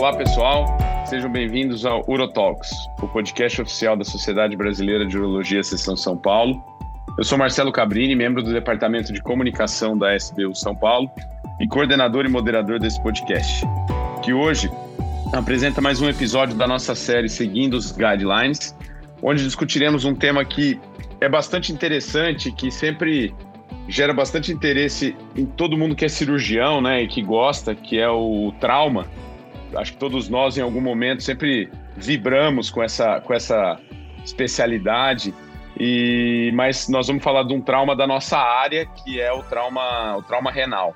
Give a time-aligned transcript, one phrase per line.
[0.00, 0.64] Olá, pessoal.
[1.04, 2.70] Sejam bem-vindos ao Urotalks,
[3.02, 6.64] o podcast oficial da Sociedade Brasileira de Urologia Seção São Paulo.
[7.18, 11.10] Eu sou Marcelo Cabrini, membro do Departamento de Comunicação da SBU São Paulo
[11.60, 13.62] e coordenador e moderador desse podcast,
[14.24, 14.70] que hoje
[15.34, 18.74] apresenta mais um episódio da nossa série Seguindo os Guidelines,
[19.22, 20.80] onde discutiremos um tema que
[21.20, 23.34] é bastante interessante, que sempre
[23.86, 28.08] gera bastante interesse em todo mundo que é cirurgião, né, e que gosta, que é
[28.08, 29.06] o trauma.
[29.74, 33.78] Acho que todos nós, em algum momento, sempre vibramos com essa, com essa
[34.24, 35.34] especialidade.
[35.78, 40.16] E mas nós vamos falar de um trauma da nossa área, que é o trauma,
[40.16, 40.94] o trauma renal.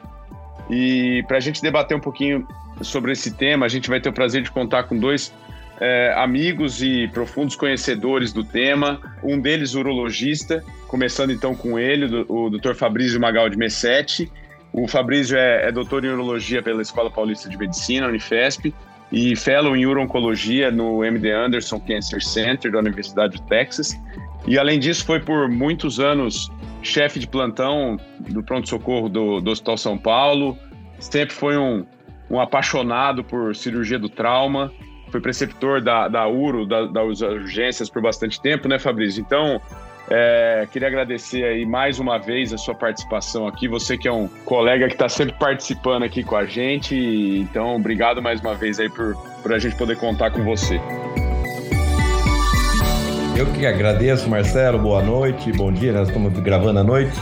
[0.68, 2.46] E para a gente debater um pouquinho
[2.82, 5.32] sobre esse tema, a gente vai ter o prazer de contar com dois
[5.80, 9.00] é, amigos e profundos conhecedores do tema.
[9.22, 12.74] Um deles, urologista, começando então com ele, o Dr.
[12.74, 14.30] Fabrício Magal de Messetti.
[14.76, 18.74] O Fabrício é, é doutor em urologia pela Escola Paulista de Medicina, Unifesp,
[19.12, 23.96] e fellow em urologia no MD Anderson Cancer Center da Universidade do Texas.
[24.48, 26.50] E além disso, foi por muitos anos
[26.82, 30.58] chefe de plantão do pronto-socorro do, do Hospital São Paulo.
[30.98, 31.86] Sempre foi um,
[32.28, 34.72] um apaixonado por cirurgia do trauma
[35.14, 39.20] foi preceptor da, da URO, da, das urgências por bastante tempo, né, Fabrício?
[39.20, 39.60] Então,
[40.10, 43.66] é, queria agradecer aí mais uma vez a sua participação aqui.
[43.66, 46.94] Você que é um colega que está sempre participando aqui com a gente.
[46.94, 50.78] Então, obrigado mais uma vez aí por, por a gente poder contar com você.
[53.36, 54.78] Eu que agradeço, Marcelo.
[54.78, 55.92] Boa noite, bom dia.
[55.92, 57.16] Nós estamos gravando à noite.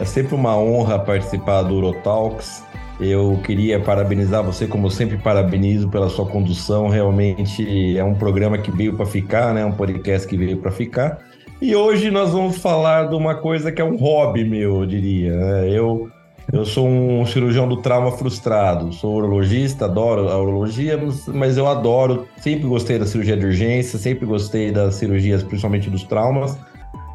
[0.00, 2.64] É sempre uma honra participar do Urotalks.
[3.00, 6.88] Eu queria parabenizar você, como sempre parabenizo pela sua condução.
[6.88, 9.64] Realmente é um programa que veio para ficar, né?
[9.64, 11.18] Um podcast que veio para ficar.
[11.64, 15.34] E hoje nós vamos falar de uma coisa que é um hobby meu, eu diria.
[15.34, 15.70] Né?
[15.70, 16.10] Eu
[16.52, 22.28] eu sou um cirurgião do trauma frustrado, sou urologista, adoro a urologia, mas eu adoro,
[22.36, 26.58] sempre gostei da cirurgia de urgência, sempre gostei das cirurgias, principalmente dos traumas.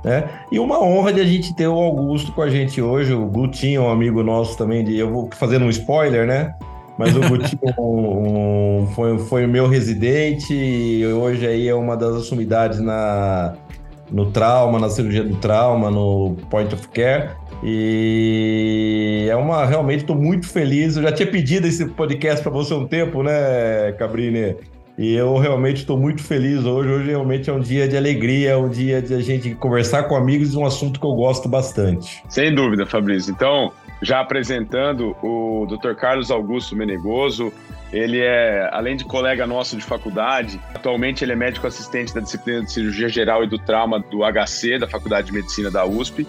[0.03, 0.27] Né?
[0.51, 3.83] E uma honra de a gente ter o Augusto com a gente hoje, o Gutinho,
[3.83, 6.55] um amigo nosso também, de, eu vou fazendo um spoiler, né?
[6.97, 12.15] Mas o Gutinho um, um, foi, foi meu residente e hoje aí é uma das
[12.15, 13.53] assumidades na,
[14.11, 17.31] no trauma, na cirurgia do trauma, no point of care.
[17.63, 20.95] E é uma realmente estou muito feliz.
[20.95, 24.55] Eu já tinha pedido esse podcast para você há um tempo, né, Cabrini?
[24.97, 26.89] E eu realmente estou muito feliz hoje.
[26.89, 30.15] Hoje realmente é um dia de alegria, é um dia de a gente conversar com
[30.15, 32.21] amigos de um assunto que eu gosto bastante.
[32.27, 33.31] Sem dúvida, Fabrício.
[33.31, 33.71] Então,
[34.01, 35.93] já apresentando o Dr.
[35.95, 37.51] Carlos Augusto Menegoso,
[37.91, 42.61] ele é, além de colega nosso de faculdade, atualmente ele é médico assistente da disciplina
[42.61, 46.27] de cirurgia geral e do trauma do HC, da Faculdade de Medicina da USP,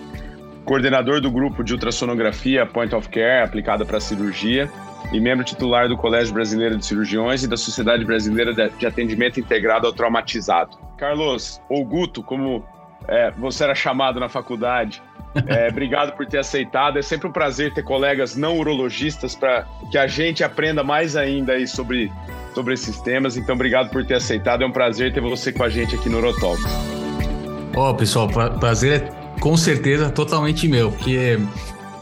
[0.65, 4.71] coordenador do grupo de ultrassonografia Point of Care aplicada para cirurgia
[5.13, 9.87] e membro titular do Colégio Brasileiro de Cirurgiões e da Sociedade Brasileira de Atendimento Integrado
[9.87, 10.79] ao Traumatizado.
[10.97, 12.65] Carlos, ou Guto, como
[13.09, 15.03] é, você era chamado na faculdade,
[15.47, 16.99] é, obrigado por ter aceitado.
[16.99, 21.53] É sempre um prazer ter colegas não urologistas para que a gente aprenda mais ainda
[21.53, 22.10] aí sobre,
[22.55, 23.37] sobre esses temas.
[23.37, 24.62] Então, obrigado por ter aceitado.
[24.62, 26.65] É um prazer ter você com a gente aqui no Urotalks.
[27.77, 31.39] Ó, oh, pessoal, prazer é com certeza totalmente meu, porque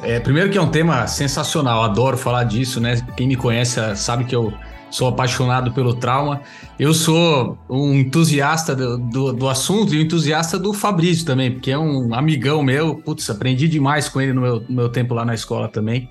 [0.02, 3.00] é, primeiro que é um tema sensacional, adoro falar disso, né?
[3.16, 4.52] Quem me conhece sabe que eu
[4.90, 6.40] sou apaixonado pelo trauma.
[6.78, 11.70] Eu sou um entusiasta do, do, do, assunto e um entusiasta do Fabrício também, porque
[11.70, 12.96] é um amigão meu.
[12.96, 16.08] Putz, aprendi demais com ele no meu, no meu tempo lá na escola também.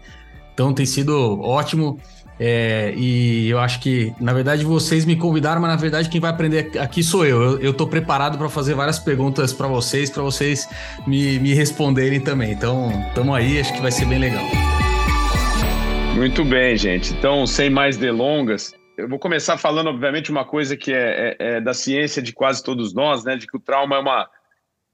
[0.53, 1.99] Então tem sido ótimo.
[2.39, 6.29] É, e eu acho que, na verdade, vocês me convidaram, mas na verdade quem vai
[6.29, 7.59] aprender aqui sou eu.
[7.59, 10.67] Eu estou preparado para fazer várias perguntas para vocês, para vocês
[11.07, 12.51] me, me responderem também.
[12.51, 14.45] Então, estamos aí, acho que vai ser bem legal.
[16.17, 17.13] Muito bem, gente.
[17.13, 21.61] Então, sem mais delongas, eu vou começar falando, obviamente, uma coisa que é, é, é
[21.61, 23.35] da ciência de quase todos nós, né?
[23.35, 24.29] De que o trauma é uma,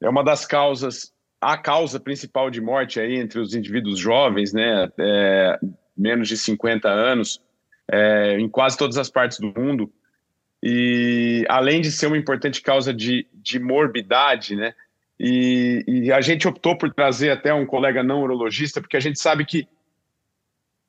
[0.02, 4.92] é uma das causas, a causa principal de morte aí entre os indivíduos jovens, né?
[5.00, 5.60] É,
[5.98, 7.42] menos de 50 anos,
[7.90, 9.90] é, em quase todas as partes do mundo.
[10.62, 14.74] E além de ser uma importante causa de, de morbidade, né?
[15.18, 19.18] E, e, a gente optou por trazer até um colega não urologista, porque a gente
[19.18, 19.66] sabe que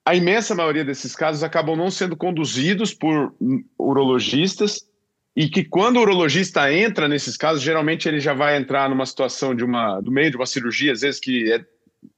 [0.04, 3.34] a imensa maioria desses casos acabam não sendo conduzidos por
[3.78, 4.86] urologistas
[5.34, 9.54] e que quando o urologista entra nesses casos, geralmente ele já vai entrar numa situação
[9.54, 11.64] de uma do meio de uma cirurgia, às vezes que é,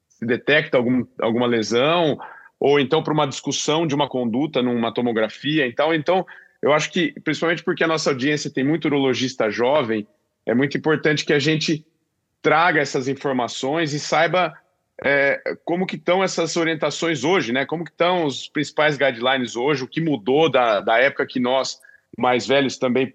[0.08, 2.18] se detecta algum, alguma lesão
[2.58, 5.66] ou então para uma discussão de uma conduta numa tomografia.
[5.66, 6.26] Então, então,
[6.60, 10.06] eu acho que, principalmente porque a nossa audiência tem muito urologista jovem,
[10.44, 11.84] é muito importante que a gente
[12.40, 14.54] traga essas informações e saiba
[15.04, 17.66] é, como que estão essas orientações hoje, né?
[17.66, 21.80] Como que estão os principais guidelines hoje, o que mudou da, da época que nós,
[22.16, 23.14] mais velhos, também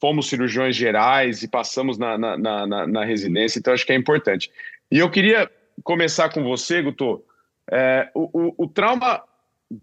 [0.00, 4.50] fomos cirurgiões gerais e passamos na, na, na, na residência, então acho que é importante.
[4.90, 5.50] E eu queria
[5.84, 7.24] começar com você, Guto.
[7.70, 9.22] É, o, o, o trauma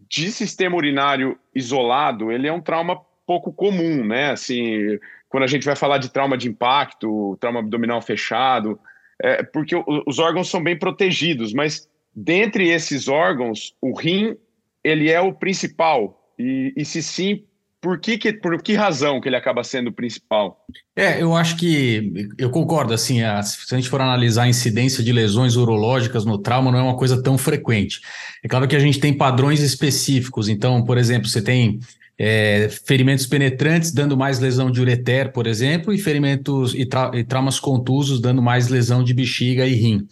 [0.08, 4.32] de sistema urinário isolado, ele é um trauma pouco comum, né?
[4.32, 5.00] Assim,
[5.30, 8.80] quando a gente vai falar de trauma de impacto, trauma abdominal fechado,
[9.22, 9.76] é, porque
[10.08, 14.36] os órgãos são bem protegidos, mas dentre esses órgãos, o rim
[14.84, 16.34] ele é o principal.
[16.38, 17.44] E, e se sim,
[17.82, 20.66] por que, que, por que razão que ele acaba sendo o principal?
[20.96, 22.94] É, eu acho que eu concordo.
[22.94, 26.80] Assim, a, se a gente for analisar a incidência de lesões urológicas no trauma, não
[26.80, 28.02] é uma coisa tão frequente.
[28.44, 30.50] É claro que a gente tem padrões específicos.
[30.50, 31.80] Então, por exemplo, você tem
[32.20, 37.24] é, ferimentos penetrantes dando mais lesão de ureter, por exemplo, e ferimentos e, tra e
[37.24, 40.06] traumas contusos dando mais lesão de bexiga e rim.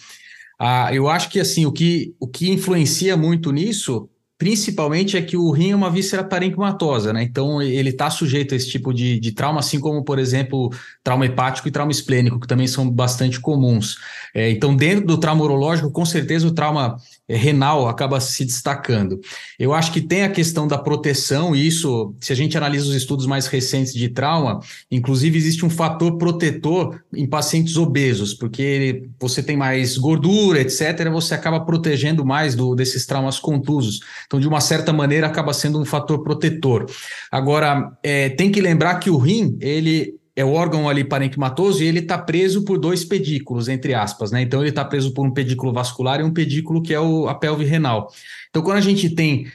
[0.57, 5.35] Ah, eu acho que assim o que, o que influencia muito nisso principalmente é que
[5.35, 7.23] o rim é uma víscera parenquimatosa, né?
[7.23, 10.71] Então ele está sujeito a esse tipo de, de, trauma, assim como, por exemplo,
[11.03, 13.97] trauma hepático e trauma esplênico, que também são bastante comuns.
[14.35, 16.97] É, então, dentro do trauma urológico, com certeza o trauma
[17.35, 19.19] renal acaba se destacando.
[19.59, 22.95] Eu acho que tem a questão da proteção, e isso, se a gente analisa os
[22.95, 24.59] estudos mais recentes de trauma,
[24.89, 31.33] inclusive existe um fator protetor em pacientes obesos, porque você tem mais gordura, etc., você
[31.33, 33.99] acaba protegendo mais do, desses traumas contusos.
[34.25, 36.85] Então, de uma certa maneira, acaba sendo um fator protetor.
[37.31, 41.87] Agora, é, tem que lembrar que o rim, ele é o órgão ali parenquimatoso e
[41.87, 44.39] ele está preso por dois pedículos, entre aspas, né?
[44.43, 47.33] Então ele está preso por um pedículo vascular e um pedículo que é o, a
[47.33, 48.13] pelve renal.
[48.51, 49.47] Então, quando a gente tem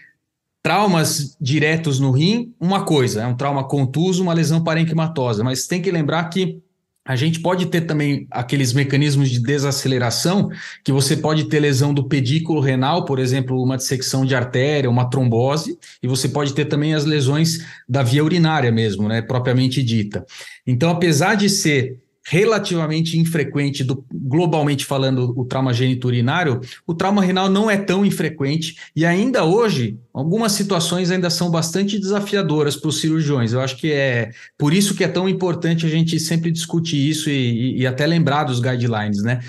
[0.60, 5.80] traumas diretos no rim, uma coisa, é um trauma contuso, uma lesão parenquimatosa, mas tem
[5.80, 6.60] que lembrar que
[7.04, 10.50] a gente pode ter também aqueles mecanismos de desaceleração,
[10.84, 15.10] que você pode ter lesão do pedículo renal, por exemplo, uma dissecção de artéria, uma
[15.10, 20.24] trombose, e você pode ter também as lesões da via urinária mesmo, né, propriamente dita.
[20.64, 27.50] Então, apesar de ser relativamente infrequente, do, globalmente falando, o trauma geniturinário, o trauma renal
[27.50, 33.00] não é tão infrequente e ainda hoje, algumas situações ainda são bastante desafiadoras para os
[33.00, 33.52] cirurgiões.
[33.52, 37.28] Eu acho que é por isso que é tão importante a gente sempre discutir isso
[37.28, 39.40] e, e, e até lembrar dos guidelines, né?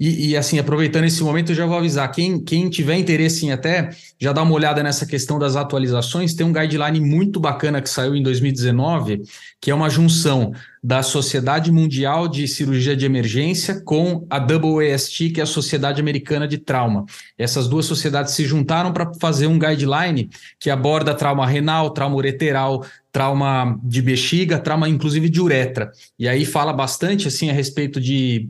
[0.00, 3.50] E, e, assim, aproveitando esse momento, eu já vou avisar: quem, quem tiver interesse em
[3.50, 7.90] até já dar uma olhada nessa questão das atualizações, tem um guideline muito bacana que
[7.90, 9.22] saiu em 2019,
[9.60, 10.52] que é uma junção
[10.82, 16.46] da Sociedade Mundial de Cirurgia de Emergência com a AAST, que é a Sociedade Americana
[16.46, 17.04] de Trauma.
[17.36, 22.84] Essas duas sociedades se juntaram para fazer um guideline que aborda trauma renal, trauma ureteral,
[23.10, 25.90] trauma de bexiga, trauma inclusive de uretra.
[26.18, 28.48] E aí fala bastante assim a respeito de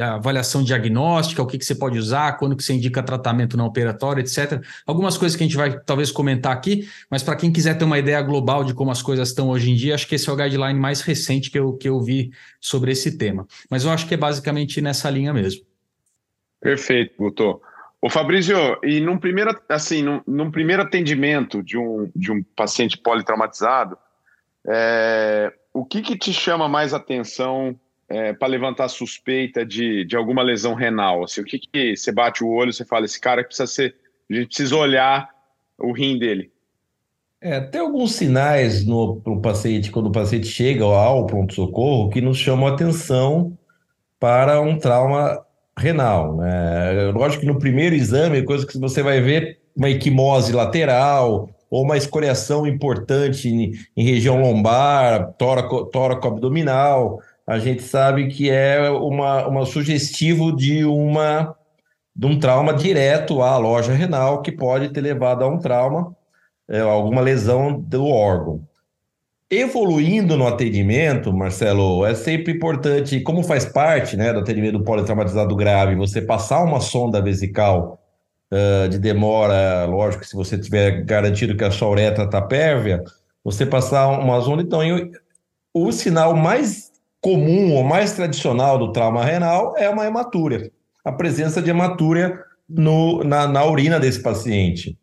[0.00, 4.20] avaliação diagnóstica, o que, que você pode usar, quando que você indica tratamento não operatório,
[4.20, 4.60] etc.
[4.86, 7.98] Algumas coisas que a gente vai talvez comentar aqui, mas para quem quiser ter uma
[7.98, 10.36] ideia global de como as coisas estão hoje em dia, acho que esse é o
[10.36, 13.46] guideline mais recente que eu, que eu vi sobre esse tema.
[13.70, 15.64] Mas eu acho que é basicamente nessa linha mesmo.
[16.60, 17.60] Perfeito, Guto.
[18.00, 22.98] O Fabrício, e num primeiro, assim, num, num, primeiro atendimento de um, de um paciente
[22.98, 23.96] politraumatizado,
[24.66, 27.78] é, o que, que te chama mais atenção
[28.08, 31.24] é, para levantar suspeita de, de alguma lesão renal?
[31.24, 33.94] Assim, o que, que você bate o olho, você fala, esse cara precisa ser,
[34.30, 35.28] a gente precisa olhar
[35.78, 36.50] o rim dele?
[37.42, 42.68] É, tem alguns sinais no paciente, quando o paciente chega ao pronto-socorro, que nos chamam
[42.68, 43.58] a atenção
[44.20, 45.44] para um trauma
[45.76, 46.36] renal.
[46.36, 47.10] Né?
[47.12, 51.96] Lógico que no primeiro exame, coisa que você vai ver uma equimose lateral ou uma
[51.96, 59.48] escoriação importante em, em região lombar, tóraco, tóraco abdominal, a gente sabe que é uma,
[59.48, 61.56] uma sugestivo de uma
[62.14, 66.14] de um trauma direto à loja renal que pode ter levado a um trauma,
[66.80, 68.66] alguma lesão do órgão.
[69.50, 75.54] Evoluindo no atendimento, Marcelo, é sempre importante, como faz parte né, do atendimento do politraumatizado
[75.54, 78.02] grave, você passar uma sonda vesical
[78.50, 83.04] uh, de demora, lógico, se você tiver garantido que a sua uretra está pérvia,
[83.44, 84.62] você passar uma sonda.
[84.62, 85.10] Então, eu,
[85.74, 86.90] o sinal mais
[87.20, 90.70] comum ou mais tradicional do trauma renal é uma hematúria,
[91.04, 92.38] a presença de hematúria
[92.68, 94.98] no, na, na urina desse paciente.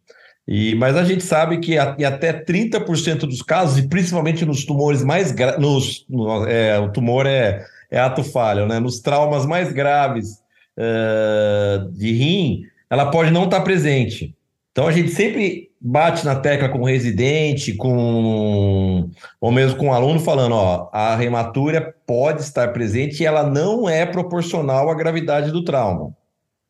[0.51, 5.03] E, mas a gente sabe que a, até 30% dos casos, e principalmente nos tumores
[5.03, 8.79] mais nos, no, é, o tumor é, é ato falho, né?
[8.79, 10.39] Nos traumas mais graves
[10.75, 14.35] uh, de rim, ela pode não estar presente.
[14.71, 19.07] Então a gente sempre bate na tecla com o residente, com
[19.39, 24.03] ou mesmo com aluno falando, ó, a hematúria pode estar presente e ela não é
[24.03, 26.11] proporcional à gravidade do trauma.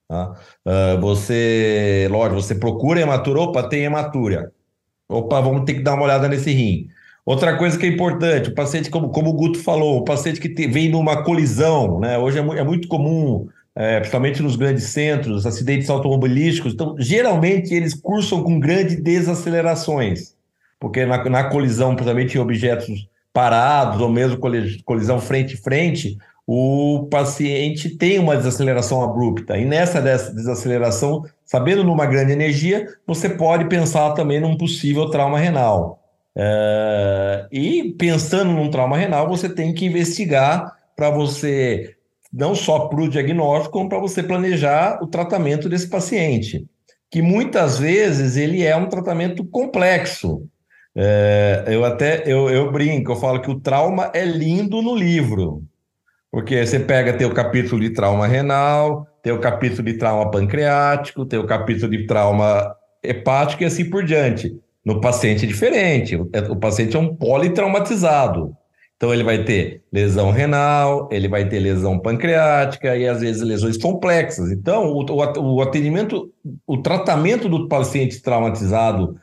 [0.10, 0.34] Tá?
[0.66, 4.52] Uh, você, lógico, você procura hematura, opa, tem hematura.
[5.08, 6.88] Opa, vamos ter que dar uma olhada nesse rim.
[7.24, 10.50] Outra coisa que é importante, o paciente, como, como o Guto falou, o paciente que
[10.50, 12.18] te, vem numa colisão, né?
[12.18, 16.74] Hoje é, é muito comum, é, principalmente nos grandes centros, acidentes automobilísticos.
[16.74, 20.36] Então, geralmente, eles cursam com grandes desacelerações,
[20.80, 24.40] porque na, na colisão, principalmente em objetos parados, ou mesmo
[24.84, 26.18] colisão frente-frente,
[26.52, 29.56] o paciente tem uma desaceleração abrupta.
[29.56, 36.02] E nessa desaceleração, sabendo numa grande energia, você pode pensar também num possível trauma renal.
[36.36, 41.96] É, e pensando num trauma renal, você tem que investigar para você,
[42.34, 46.66] não só para o diagnóstico, como para você planejar o tratamento desse paciente.
[47.12, 50.42] Que muitas vezes ele é um tratamento complexo.
[50.96, 55.64] É, eu até eu, eu brinco, eu falo que o trauma é lindo no livro,
[56.32, 61.26] porque você pega, tem o capítulo de trauma renal, tem o capítulo de trauma pancreático,
[61.26, 64.56] tem o capítulo de trauma hepático e assim por diante.
[64.86, 68.56] No paciente é diferente, o paciente é um politraumatizado.
[68.96, 73.78] Então ele vai ter lesão renal, ele vai ter lesão pancreática e às vezes lesões
[73.78, 74.52] complexas.
[74.52, 76.32] Então o atendimento,
[76.68, 79.18] o tratamento do paciente traumatizado,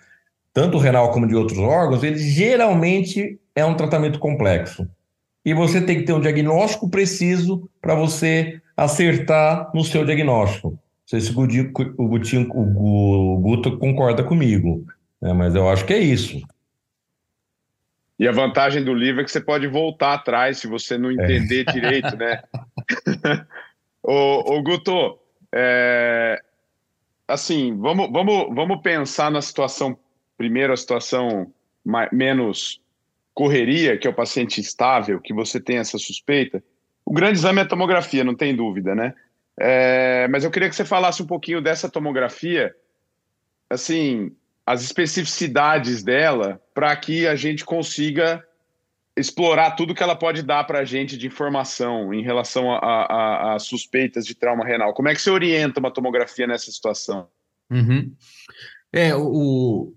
[0.52, 4.88] tanto renal como de outros órgãos, ele geralmente é um tratamento complexo
[5.46, 10.70] e você tem que ter um diagnóstico preciso para você acertar no seu diagnóstico.
[10.70, 14.84] Não sei se o, Gutinho, o, Gutinho, o Guto concorda comigo,
[15.22, 15.32] né?
[15.32, 16.42] mas eu acho que é isso.
[18.18, 21.64] E a vantagem do livro é que você pode voltar atrás se você não entender
[21.68, 21.70] é.
[21.72, 22.42] direito, né?
[24.02, 25.16] ô, ô, Guto,
[25.54, 26.42] é,
[27.28, 29.96] assim, vamos, vamos, vamos pensar na situação,
[30.36, 31.52] primeiro a situação
[31.84, 32.80] mais, menos
[33.37, 36.64] correria, que é o paciente estável, que você tem essa suspeita,
[37.05, 39.14] o grande exame é a tomografia, não tem dúvida, né?
[39.61, 42.75] É, mas eu queria que você falasse um pouquinho dessa tomografia,
[43.69, 48.43] assim, as especificidades dela, para que a gente consiga
[49.14, 53.55] explorar tudo que ela pode dar para a gente de informação em relação a, a,
[53.55, 54.95] a, suspeitas de trauma renal.
[54.95, 57.28] Como é que você orienta uma tomografia nessa situação?
[57.71, 58.14] Uhum.
[58.93, 59.93] É, o,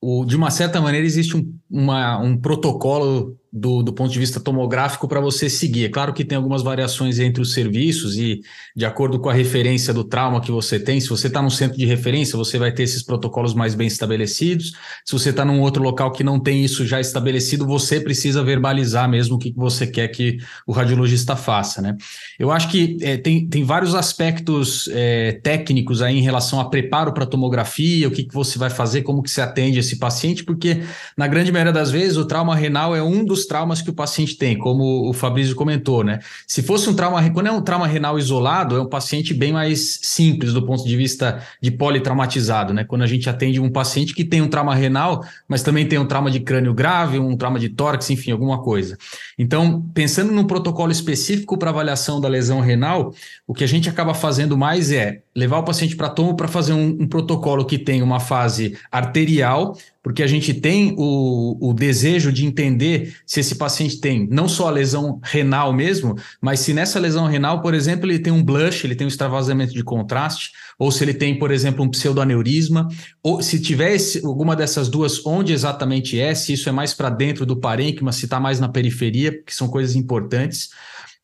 [0.00, 4.38] o, de uma certa maneira, existe um, uma, um protocolo do, do ponto de vista
[4.38, 5.86] tomográfico para você seguir.
[5.86, 8.40] É claro que tem algumas variações entre os serviços e
[8.76, 11.00] de acordo com a referência do trauma que você tem.
[11.00, 14.72] Se você está num centro de referência, você vai ter esses protocolos mais bem estabelecidos.
[15.04, 19.08] Se você está num outro local que não tem isso já estabelecido, você precisa verbalizar
[19.08, 21.82] mesmo o que você quer que o radiologista faça.
[21.82, 21.96] Né?
[22.38, 27.12] Eu acho que é, tem, tem vários aspectos é, técnicos aí em relação a preparo
[27.12, 30.82] para tomografia, o que, que você vai fazer, como que você atende esse paciente, porque
[31.16, 33.92] na grande maioria das vezes o trauma renal é um dos os traumas que o
[33.92, 36.20] paciente tem, como o Fabrício comentou, né?
[36.46, 39.98] Se fosse um trauma, quando é um trauma renal isolado, é um paciente bem mais
[40.02, 42.84] simples do ponto de vista de politraumatizado, né?
[42.84, 46.06] Quando a gente atende um paciente que tem um trauma renal, mas também tem um
[46.06, 48.96] trauma de crânio grave, um trauma de tórax, enfim, alguma coisa.
[49.38, 53.14] Então, pensando num protocolo específico para avaliação da lesão renal,
[53.46, 56.72] o que a gente acaba fazendo mais é levar o paciente para tomo para fazer
[56.72, 62.32] um, um protocolo que tem uma fase arterial, porque a gente tem o, o desejo
[62.32, 66.98] de entender se esse paciente tem não só a lesão renal mesmo, mas se nessa
[66.98, 70.90] lesão renal, por exemplo, ele tem um blush, ele tem um extravasamento de contraste, ou
[70.90, 72.88] se ele tem, por exemplo, um pseudoaneurisma,
[73.22, 77.46] ou se tiver alguma dessas duas, onde exatamente é, se isso é mais para dentro
[77.46, 80.70] do parênquima, se está mais na periferia, que são coisas importantes.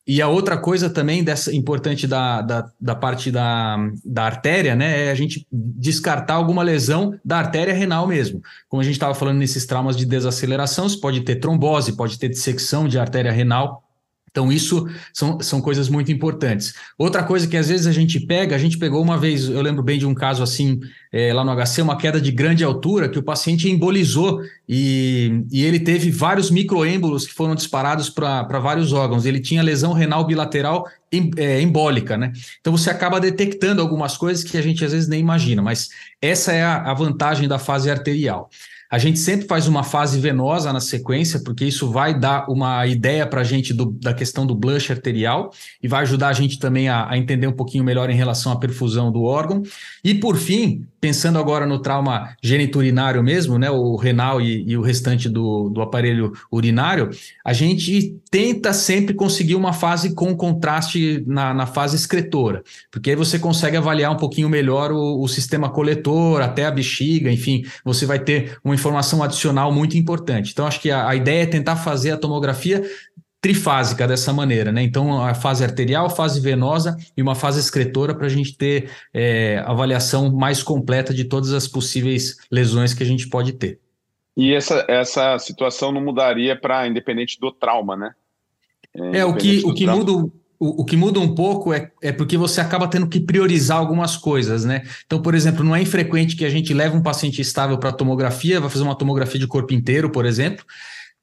[0.07, 5.07] E a outra coisa também dessa importante da, da, da, parte da, da artéria, né,
[5.07, 8.41] é a gente descartar alguma lesão da artéria renal mesmo.
[8.69, 12.29] Como a gente estava falando nesses traumas de desaceleração, você pode ter trombose, pode ter
[12.29, 13.83] dissecção de artéria renal.
[14.29, 16.73] Então, isso são, são coisas muito importantes.
[16.97, 19.81] Outra coisa que às vezes a gente pega, a gente pegou uma vez, eu lembro
[19.81, 20.79] bem de um caso assim,
[21.11, 25.63] é, lá no HC, uma queda de grande altura, que o paciente embolizou e, e
[25.63, 29.25] ele teve vários microêmbolos que foram disparados para vários órgãos.
[29.25, 32.31] Ele tinha lesão renal bilateral em, é, embólica, né?
[32.59, 35.89] Então, você acaba detectando algumas coisas que a gente às vezes nem imagina, mas
[36.21, 38.49] essa é a, a vantagem da fase arterial.
[38.89, 43.27] A gente sempre faz uma fase venosa na sequência, porque isso vai dar uma ideia
[43.27, 45.51] para a gente do, da questão do blush arterial
[45.83, 48.55] e vai ajudar a gente também a, a entender um pouquinho melhor em relação à
[48.55, 49.61] perfusão do órgão.
[50.03, 54.81] E por fim, pensando agora no trauma geniturinário mesmo, né, o renal e, e, o
[54.81, 57.09] restante do, do aparelho urinário,
[57.45, 63.15] a gente tenta sempre conseguir uma fase com contraste na, na fase excretora, porque aí
[63.15, 68.05] você consegue avaliar um pouquinho melhor o, o, sistema coletor, até a bexiga, enfim, você
[68.05, 70.51] vai ter uma informação adicional muito importante.
[70.51, 72.83] Então, acho que a, a ideia é tentar fazer a tomografia
[73.39, 74.81] trifásica dessa maneira, né?
[74.81, 79.63] Então, a fase arterial, fase venosa e uma fase excretora para a gente ter é,
[79.65, 83.79] avaliação mais completa de todas as possíveis lesões que a gente pode ter.
[84.35, 88.11] E essa, essa situação não mudaria para independente do trauma, né?
[88.93, 90.11] É, é o que, o que muda
[90.59, 94.17] o, o, que muda um pouco é, é porque você acaba tendo que priorizar algumas
[94.17, 94.81] coisas, né?
[95.05, 98.59] Então, por exemplo, não é infrequente que a gente leve um paciente estável para tomografia,
[98.59, 100.65] vai fazer uma tomografia de corpo inteiro, por exemplo,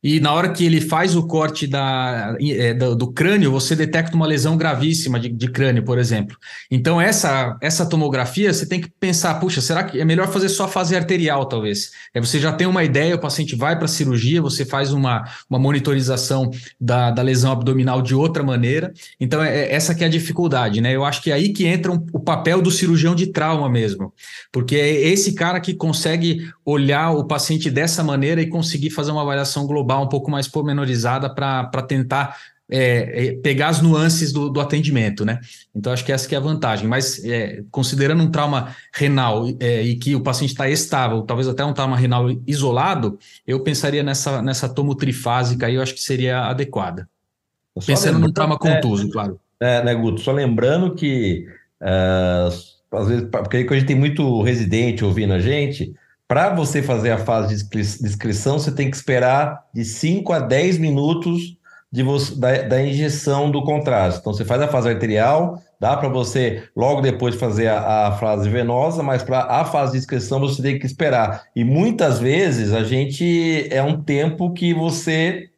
[0.04, 4.14] e na hora que ele faz o corte da, é, do, do, crânio, você detecta
[4.14, 6.36] uma lesão gravíssima de, de, crânio, por exemplo.
[6.70, 10.64] Então, essa, essa tomografia, você tem que pensar, puxa, será que é melhor fazer só
[10.64, 11.90] a fase arterial, talvez?
[12.14, 15.24] Aí você já tem uma ideia, o paciente vai para a cirurgia, você faz uma,
[15.48, 18.92] uma monitorização da, da lesão abdominal de outra maneira.
[19.18, 20.94] Então, é, é essa que é a dificuldade, né?
[20.94, 24.12] Eu acho que é aí que entra um, o papel do cirurgião de trauma mesmo,
[24.52, 29.22] porque é esse cara que consegue olhar o paciente dessa maneira e conseguir fazer uma
[29.22, 32.36] avaliação global um pouco mais pormenorizada para tentar
[32.70, 35.38] é, é, pegar as nuances do, do, atendimento, né?
[35.74, 36.88] Então, acho que essa que é a vantagem.
[36.88, 41.64] Mas, é, considerando um trauma renal é, e que o paciente está estável, talvez até
[41.64, 46.40] um trauma renal isolado, eu pensaria nessa, nessa tomo trifásica aí, eu acho que seria
[46.46, 47.08] adequada.
[47.78, 49.38] Só Pensando num trauma contuso, claro.
[49.60, 50.20] É, né, Guto?
[50.20, 51.46] Só lembrando que,
[51.82, 55.94] uh, às vezes, porque a gente tem muito residente ouvindo a gente,
[56.26, 60.78] para você fazer a fase de inscrição, você tem que esperar de 5 a 10
[60.78, 61.56] minutos
[61.92, 64.20] de você, da, da, injeção do contraste.
[64.20, 68.48] Então, você faz a fase arterial, dá para você logo depois fazer a, a fase
[68.48, 71.44] venosa, mas para a fase de inscrição você tem que esperar.
[71.54, 75.50] E muitas vezes a gente é um tempo que você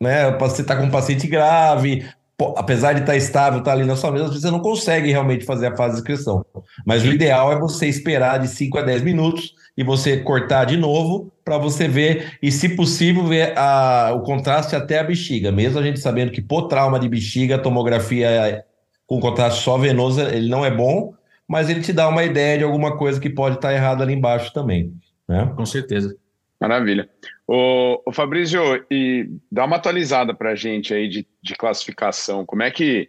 [0.00, 0.30] né?
[0.38, 2.08] Você está com um paciente grave,
[2.56, 5.76] apesar de estar estável, estar ali na sua mesa, você não consegue realmente fazer a
[5.76, 6.44] fase de inscrição.
[6.86, 10.76] Mas o ideal é você esperar de 5 a 10 minutos e você cortar de
[10.76, 15.50] novo para você ver e, se possível, ver a, o contraste até a bexiga.
[15.50, 18.64] Mesmo a gente sabendo que por trauma de bexiga, a tomografia
[19.06, 21.14] com contraste só venoso, ele não é bom,
[21.46, 24.52] mas ele te dá uma ideia de alguma coisa que pode estar errada ali embaixo
[24.52, 24.92] também.
[25.26, 25.50] Né?
[25.56, 26.14] Com certeza.
[26.60, 27.08] Maravilha.
[27.48, 32.44] O, o Fabrício, e dá uma atualizada para a gente aí de, de classificação.
[32.44, 33.08] Como é que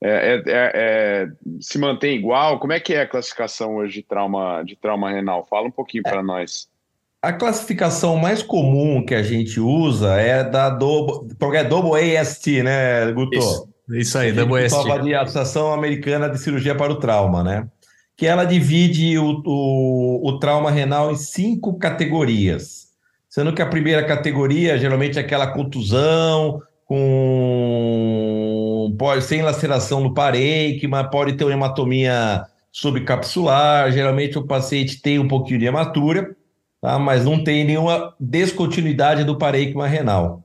[0.00, 1.28] é, é, é, é,
[1.60, 2.60] se mantém igual?
[2.60, 5.44] Como é que é a classificação hoje de trauma, de trauma renal?
[5.50, 6.68] Fala um pouquinho para nós.
[7.20, 13.10] A classificação mais comum que a gente usa é da Double, é Double AST, né,
[13.10, 13.36] Guto?
[13.36, 15.02] Isso, isso aí, Double AST.
[15.02, 17.68] de Associação Americana de Cirurgia para o Trauma, né?
[18.16, 22.89] Que ela divide o, o, o trauma renal em cinco categorias.
[23.30, 27.80] Sendo que a primeira categoria geralmente é aquela contusão, com
[28.98, 35.28] pode sem laceração no parênquima, pode ter uma hematomia subcapsular, geralmente o paciente tem um
[35.28, 36.36] pouquinho de hematura,
[36.80, 36.98] tá?
[36.98, 40.42] mas não tem nenhuma descontinuidade do parênquima renal.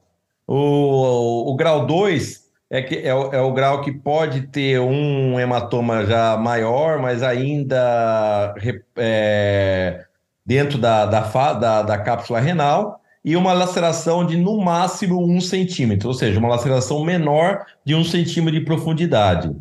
[0.47, 5.39] O, o, o grau 2 é, que, é, é, o grau que pode ter um
[5.39, 8.53] hematoma já maior, mas ainda
[8.95, 10.05] é,
[10.45, 16.10] dentro da, da, da, da cápsula renal, e uma laceração de no máximo um centímetro,
[16.10, 19.51] ou seja, uma laceração menor de um centímetro de profundidade.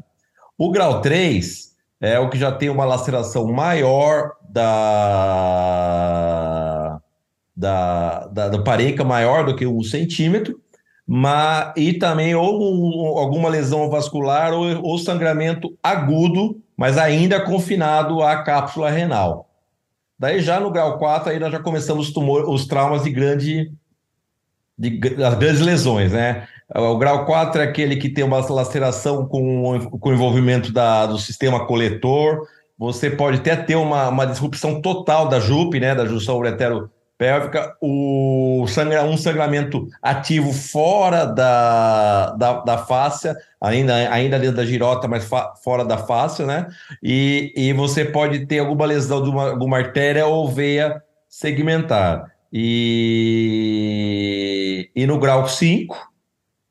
[0.58, 4.60] O grau 3 é o que já tem uma laceração maior da,
[7.56, 10.60] da, da do pareca maior do que um centímetro,
[11.06, 18.22] mas, e também ou um, alguma lesão vascular ou, ou sangramento agudo, mas ainda confinado
[18.22, 19.48] à cápsula renal.
[20.18, 23.72] Daí já no grau 4, aí nós já começamos os, tumor, os traumas de grande.
[24.76, 26.48] De, as grandes lesões, né?
[26.74, 31.66] O grau 4 é aquele que tem uma laceração com, com envolvimento da, do sistema
[31.66, 32.48] coletor.
[32.76, 35.94] Você pode até ter uma, uma disrupção total da JUP, né?
[35.94, 36.90] Da junção uretero
[37.24, 44.66] pélvica, o sangra, um sangramento ativo fora da, da, da fáscia, ainda, ainda dentro da
[44.66, 46.66] girota, mas fa, fora da fáscia, né?
[47.02, 52.30] E, e você pode ter alguma lesão de uma, alguma artéria ou veia segmentar.
[52.52, 53.40] E,
[54.94, 55.96] e no grau 5,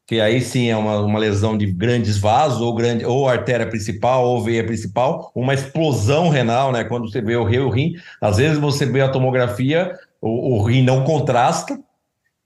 [0.05, 4.23] que aí sim é uma, uma lesão de grandes vasos, ou, grande, ou artéria principal,
[4.25, 6.83] ou veia principal, uma explosão renal, né?
[6.83, 10.63] Quando você vê o rim, o rim, às vezes você vê a tomografia, o, o
[10.63, 11.77] rim não contrasta,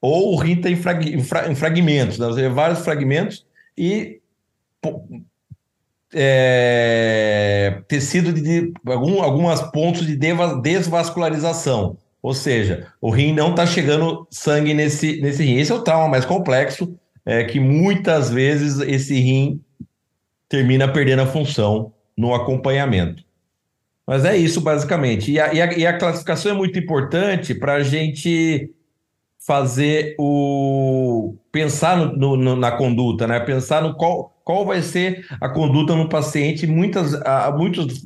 [0.01, 2.27] ou o rim está em, frag, em, fra, em, fragmentos, né?
[2.33, 3.45] Vê vários fragmentos
[3.77, 4.19] e
[6.11, 11.97] é, tecido de algum, algumas pontos de desvascularização.
[12.21, 15.57] Ou seja, o rim não está chegando sangue nesse, nesse rim.
[15.57, 19.61] Esse é o trauma mais complexo, é que muitas vezes esse rim
[20.49, 23.23] termina perdendo a função no acompanhamento.
[24.07, 25.31] Mas é isso, basicamente.
[25.33, 28.73] E a, e a, e a classificação é muito importante para a gente
[29.45, 33.39] fazer o pensar no, no, na conduta, né?
[33.39, 36.65] Pensar no qual, qual vai ser a conduta no paciente.
[36.65, 37.11] Muitas,
[37.57, 38.01] muitos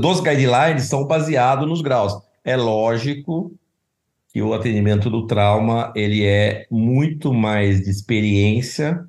[0.00, 2.16] dos guidelines são baseados nos graus.
[2.44, 3.52] É lógico
[4.32, 9.06] que o atendimento do trauma ele é muito mais de experiência.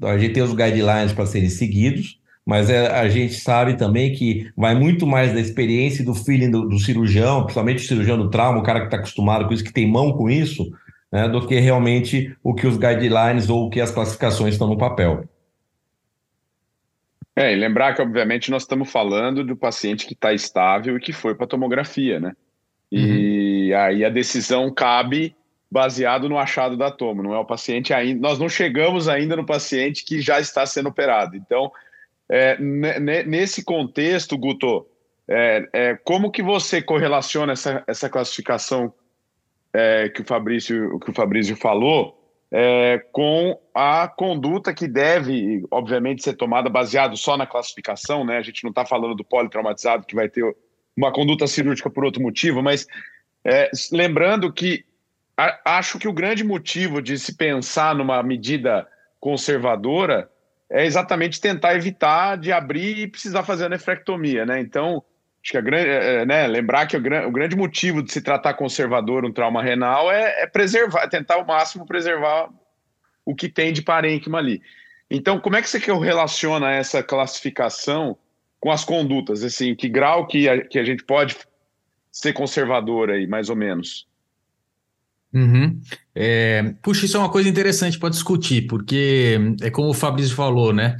[0.00, 4.50] A gente tem os guidelines para serem seguidos, mas é, a gente sabe também que
[4.56, 8.30] vai muito mais da experiência e do feeling do, do, cirurgião, principalmente o cirurgião do
[8.30, 10.72] trauma, o cara que está acostumado com isso, que tem mão com isso,
[11.12, 14.78] né, do que realmente o que os guidelines ou o que as classificações estão no
[14.78, 15.28] papel.
[17.36, 21.12] É, e lembrar que, obviamente, nós estamos falando do paciente que está estável e que
[21.12, 22.32] foi para tomografia, né?
[22.90, 23.78] E uhum.
[23.78, 25.36] aí a decisão cabe
[25.70, 28.26] baseado no achado da tomo, não é o paciente ainda.
[28.26, 31.36] Nós não chegamos ainda no paciente que já está sendo operado.
[31.36, 31.70] Então,
[32.30, 34.86] é, nesse contexto, Guto,
[35.26, 38.92] é, é, como que você correlaciona essa, essa classificação
[39.72, 42.18] é, que, o Fabrício, que o Fabrício falou
[42.50, 48.38] é, com a conduta que deve, obviamente, ser tomada baseado só na classificação, né?
[48.38, 50.44] A gente não está falando do politraumatizado que vai ter
[50.96, 52.86] uma conduta cirúrgica por outro motivo, mas
[53.44, 54.84] é, lembrando que
[55.36, 58.88] a, acho que o grande motivo de se pensar numa medida
[59.20, 60.30] conservadora
[60.70, 64.60] é exatamente tentar evitar de abrir e precisar fazer a nefrectomia, né?
[64.60, 65.02] Então,
[65.42, 68.20] acho que a grande, é, é, né, lembrar que o, o, grande motivo de se
[68.20, 72.50] tratar conservador um trauma renal é, é preservar, tentar ao máximo preservar
[73.24, 74.60] o que tem de parênquima ali.
[75.10, 78.16] Então, como é que você relaciona essa classificação
[78.60, 79.42] com as condutas?
[79.42, 81.36] Assim, que grau que a, que a gente pode
[82.10, 84.07] ser conservador aí, mais ou menos?
[85.32, 85.78] Uhum.
[86.14, 90.72] É, puxa, isso é uma coisa interessante para discutir, porque é como o Fabrício falou,
[90.72, 90.96] né?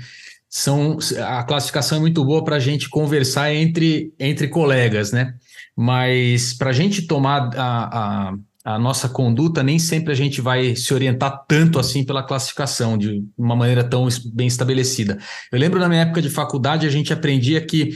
[0.51, 5.35] São, a classificação é muito boa para a gente conversar entre, entre colegas, né?
[5.77, 10.75] Mas para a gente tomar a, a, a, nossa conduta, nem sempre a gente vai
[10.75, 15.19] se orientar tanto assim pela classificação, de uma maneira tão bem estabelecida.
[15.53, 17.91] Eu lembro na minha época de faculdade, a gente aprendia que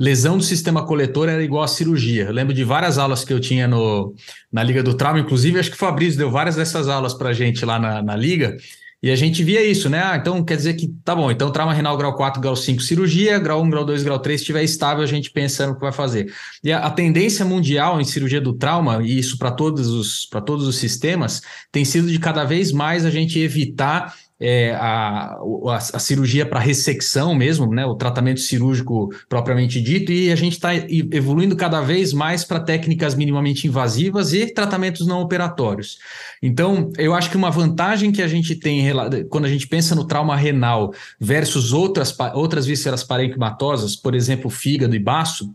[0.00, 2.24] lesão do sistema coletor era igual a cirurgia.
[2.24, 4.14] Eu lembro de várias aulas que eu tinha no,
[4.50, 7.32] na Liga do Trauma, inclusive acho que o Fabrício deu várias dessas aulas para a
[7.34, 8.56] gente lá na, na Liga,
[9.02, 10.02] e a gente via isso, né?
[10.02, 13.38] Ah, então quer dizer que tá bom, então trauma renal grau 4, grau 5, cirurgia,
[13.38, 15.92] grau 1, grau 2, grau 3, se estiver estável, a gente pensa no que vai
[15.92, 16.32] fazer.
[16.64, 20.40] E a, a tendência mundial em cirurgia do trauma, e isso para todos os para
[20.40, 25.76] todos os sistemas, tem sido de cada vez mais a gente evitar é, a, a,
[25.76, 30.70] a, cirurgia para ressecção mesmo, né, o tratamento cirúrgico propriamente dito, e a gente está
[30.74, 35.98] evoluindo cada vez mais para técnicas minimamente invasivas e tratamentos não operatórios.
[36.42, 38.80] Então, eu acho que uma vantagem que a gente tem
[39.28, 44.94] quando a gente pensa no trauma renal versus outras, outras vísceras parenquimatosas, por exemplo, fígado
[44.96, 45.54] e baço,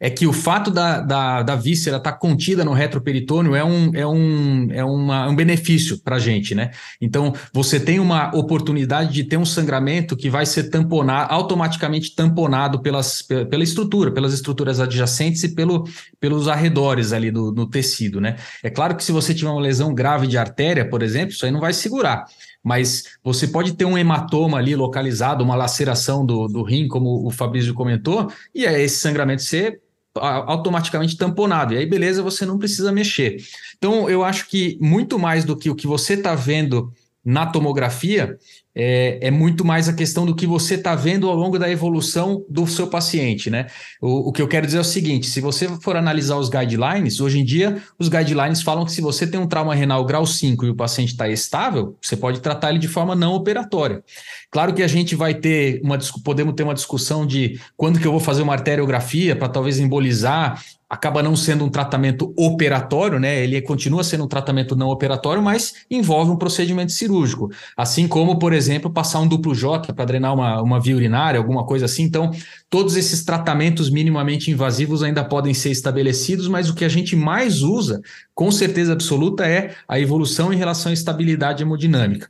[0.00, 3.94] é que o fato da, da, da víscera estar tá contida no retroperitônio é um,
[3.94, 6.70] é um, é uma, um benefício para a gente, né?
[6.98, 12.80] Então, você tem uma oportunidade de ter um sangramento que vai ser tamponado, automaticamente tamponado
[12.80, 15.84] pelas, pela estrutura, pelas estruturas adjacentes e pelo,
[16.18, 18.36] pelos arredores ali do, do tecido, né?
[18.62, 21.52] É claro que se você tiver uma lesão grave de artéria, por exemplo, isso aí
[21.52, 22.24] não vai segurar
[22.62, 27.30] mas você pode ter um hematoma ali localizado, uma laceração do, do rim, como o
[27.30, 29.80] Fabrício comentou, e é esse sangramento ser
[30.14, 31.74] automaticamente tamponado.
[31.74, 33.36] E aí, beleza, você não precisa mexer.
[33.76, 36.92] Então, eu acho que muito mais do que o que você está vendo
[37.24, 38.38] na tomografia,
[38.74, 42.44] é, é, muito mais a questão do que você está vendo ao longo da evolução
[42.48, 43.66] do seu paciente, né?
[44.00, 47.20] O, o, que eu quero dizer é o seguinte: se você for analisar os guidelines,
[47.20, 50.66] hoje em dia, os guidelines falam que se você tem um trauma renal grau 5
[50.66, 54.04] e o paciente está estável, você pode tratar ele de forma não operatória.
[54.50, 58.12] Claro que a gente vai ter uma podemos ter uma discussão de quando que eu
[58.12, 63.44] vou fazer uma arteriografia para talvez embolizar acaba não sendo um tratamento operatório, né?
[63.44, 67.48] Ele continua sendo um tratamento não operatório, mas envolve um procedimento cirúrgico.
[67.76, 71.64] Assim como, por exemplo, passar um duplo J para drenar uma, uma via urinária, alguma
[71.64, 72.02] coisa assim.
[72.02, 72.32] Então,
[72.68, 77.62] todos esses tratamentos minimamente invasivos ainda podem ser estabelecidos, mas o que a gente mais
[77.62, 78.02] usa,
[78.34, 82.28] com certeza absoluta, é a evolução em relação à estabilidade hemodinâmica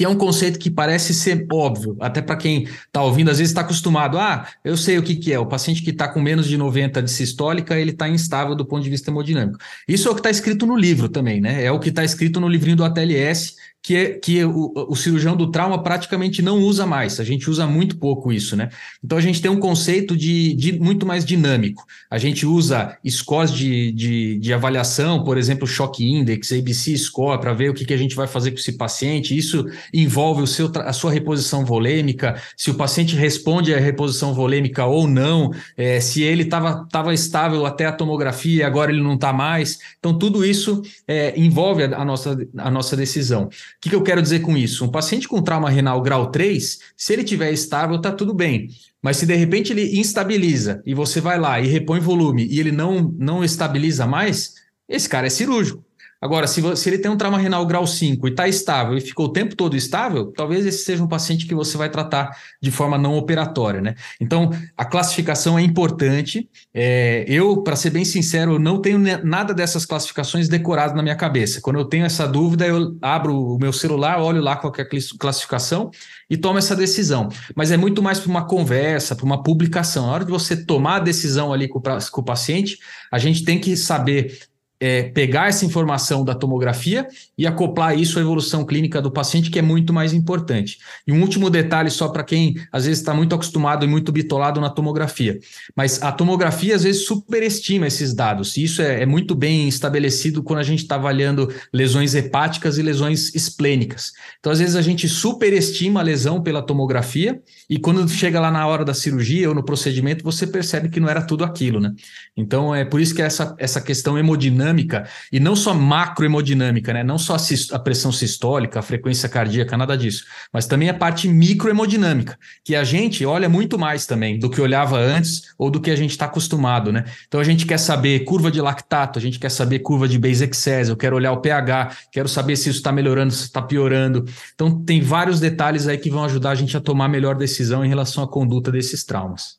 [0.00, 3.50] que é um conceito que parece ser óbvio, até para quem está ouvindo, às vezes
[3.50, 4.16] está acostumado.
[4.16, 5.38] Ah, eu sei o que, que é.
[5.38, 8.82] O paciente que está com menos de 90 de sistólica, ele está instável do ponto
[8.82, 9.58] de vista hemodinâmico.
[9.86, 11.62] Isso é o que está escrito no livro também, né?
[11.62, 15.34] É o que está escrito no livrinho do ATLS, que, é, que o, o, cirurgião
[15.34, 17.18] do trauma praticamente não usa mais.
[17.18, 18.68] A gente usa muito pouco isso, né?
[19.02, 21.84] Então a gente tem um conceito de, de muito mais dinâmico.
[22.10, 27.54] A gente usa scores de, de, de avaliação, por exemplo, Shock Index, ABC Score, para
[27.54, 29.36] ver o que, que a gente vai fazer com esse paciente.
[29.36, 29.64] Isso
[29.94, 35.08] envolve o seu, a sua reposição volêmica, se o paciente responde à reposição volêmica ou
[35.08, 39.78] não, é, se ele estava estável até a tomografia, agora ele não está mais.
[39.98, 43.48] Então, tudo isso é, envolve a, a, nossa, a nossa decisão.
[43.80, 44.84] O que, que eu quero dizer com isso?
[44.84, 48.68] Um paciente com trauma renal grau 3, se ele tiver estável, está tudo bem.
[49.00, 52.72] Mas se de repente ele instabiliza e você vai lá e repõe volume e ele
[52.72, 55.82] não, não estabiliza mais, esse cara é cirúrgico.
[56.20, 59.26] Agora, se, se ele tem um trauma renal grau 5 e está estável e ficou
[59.26, 62.98] o tempo todo estável, talvez esse seja um paciente que você vai tratar de forma
[62.98, 63.94] não operatória, né?
[64.20, 66.48] Então, a classificação é importante.
[66.74, 71.60] É, eu, para ser bem sincero, não tenho nada dessas classificações decorado na minha cabeça.
[71.60, 74.88] Quando eu tenho essa dúvida, eu abro o meu celular, olho lá qual é a
[75.18, 75.90] classificação
[76.28, 77.28] e tomo essa decisão.
[77.56, 80.06] Mas é muito mais para uma conversa, para uma publicação.
[80.06, 82.78] Na hora de você tomar a decisão ali com, com o paciente,
[83.10, 84.49] a gente tem que saber
[84.80, 89.58] é, pegar essa informação da tomografia e acoplar isso à evolução clínica do paciente, que
[89.58, 90.78] é muito mais importante.
[91.06, 94.60] E um último detalhe, só para quem às vezes está muito acostumado e muito bitolado
[94.60, 95.38] na tomografia.
[95.76, 98.56] Mas a tomografia às vezes superestima esses dados.
[98.56, 102.82] E isso é, é muito bem estabelecido quando a gente está avaliando lesões hepáticas e
[102.82, 104.12] lesões esplênicas.
[104.38, 107.40] Então, às vezes, a gente superestima a lesão pela tomografia,
[107.70, 111.08] e quando chega lá na hora da cirurgia ou no procedimento, você percebe que não
[111.08, 111.92] era tudo aquilo, né?
[112.36, 117.04] Então, é por isso que essa, essa questão hemodinâmica e não só macrohemodinâmica, né?
[117.04, 121.28] Não só a, a, pressão sistólica, a frequência cardíaca, nada disso, mas também a parte
[121.28, 125.92] microhemodinâmica, que a gente olha muito mais também do que olhava antes ou do que
[125.92, 127.04] a gente está acostumado, né?
[127.28, 130.42] Então a gente quer saber curva de lactato, a gente quer saber curva de base
[130.42, 134.24] excess, eu quero olhar o pH, quero saber se isso está melhorando, se está piorando.
[134.56, 137.88] Então tem vários detalhes aí que vão ajudar a gente a tomar melhor decisão em
[137.88, 139.58] relação à conduta desses traumas.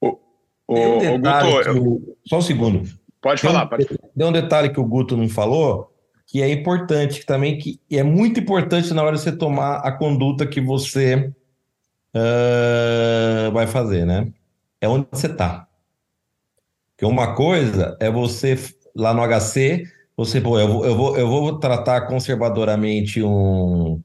[0.00, 0.18] O,
[0.68, 2.16] o, um Guto, eu...
[2.26, 2.82] Só um segundo.
[3.20, 3.66] Pode falar.
[3.66, 3.86] Pode.
[4.14, 5.92] Deu um detalhe que o Guto não falou,
[6.26, 9.92] que é importante que também, que é muito importante na hora de você tomar a
[9.92, 11.32] conduta que você
[12.14, 14.32] uh, vai fazer, né?
[14.80, 15.66] É onde você está.
[16.90, 18.58] Porque uma coisa é você,
[18.94, 19.84] lá no HC,
[20.16, 24.02] você, pô, eu, eu, vou, eu vou tratar conservadoramente um,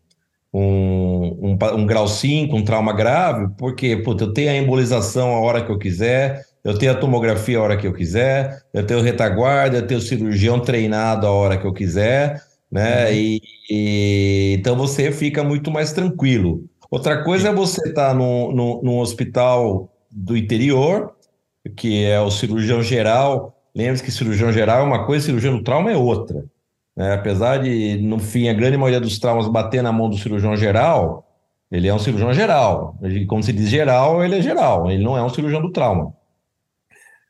[0.54, 5.40] um, um, um grau 5, um trauma grave, porque, puta, eu tenho a embolização a
[5.40, 9.02] hora que eu quiser, eu tenho a tomografia a hora que eu quiser, eu tenho
[9.02, 12.40] retaguarda, eu tenho o cirurgião treinado a hora que eu quiser,
[12.72, 13.08] né?
[13.08, 13.14] Uhum.
[13.14, 16.64] E, e, então você fica muito mais tranquilo.
[16.92, 21.16] Outra coisa é você estar tá num, num, num hospital do interior,
[21.76, 23.58] que é o cirurgião geral.
[23.74, 26.46] Lembre-se que cirurgião geral é uma coisa, cirurgião do trauma é outra.
[26.96, 27.14] Né?
[27.14, 31.26] Apesar de, no fim, a grande maioria dos traumas bater na mão do cirurgião geral,
[31.72, 32.98] ele é um cirurgião geral.
[33.02, 36.14] Ele, como se diz geral, ele é geral, ele não é um cirurgião do trauma.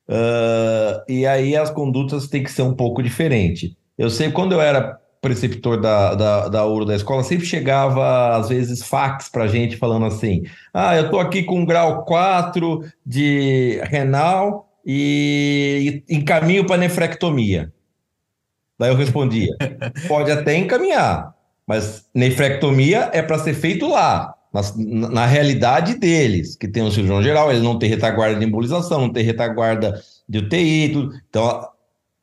[0.10, 3.72] Uh, e aí as condutas têm que ser um pouco diferentes.
[3.98, 8.50] Eu sei, quando eu era preceptor da, da, da URO da escola, sempre chegava, às
[8.50, 14.68] vezes, fax para gente falando assim: ah, eu estou aqui com grau 4 de renal
[14.86, 17.72] e, e encaminho para nefrectomia.
[18.80, 19.56] Daí eu respondia:
[20.08, 21.36] pode até encaminhar,
[21.72, 27.24] mas nefrectomia é para ser feito lá na, na, realidade deles, que tem um cirurgião
[27.24, 31.16] geral, ele não tem retaguarda de embolização, não tem retaguarda de UTI, tudo.
[31.30, 31.70] Então,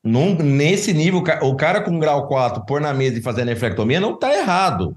[0.04, 3.98] num, nesse nível, o cara com grau 4 pôr na mesa e fazer a nefrectomia
[3.98, 4.94] não está errado.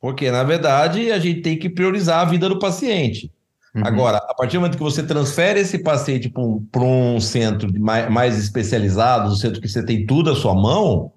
[0.00, 3.30] Porque, na verdade, a gente tem que priorizar a vida do paciente.
[3.72, 3.82] Uhum.
[3.84, 8.10] Agora, a partir do momento que você transfere esse paciente para um, um, centro mais,
[8.10, 11.12] mais especializado, um centro que você tem tudo à sua mão,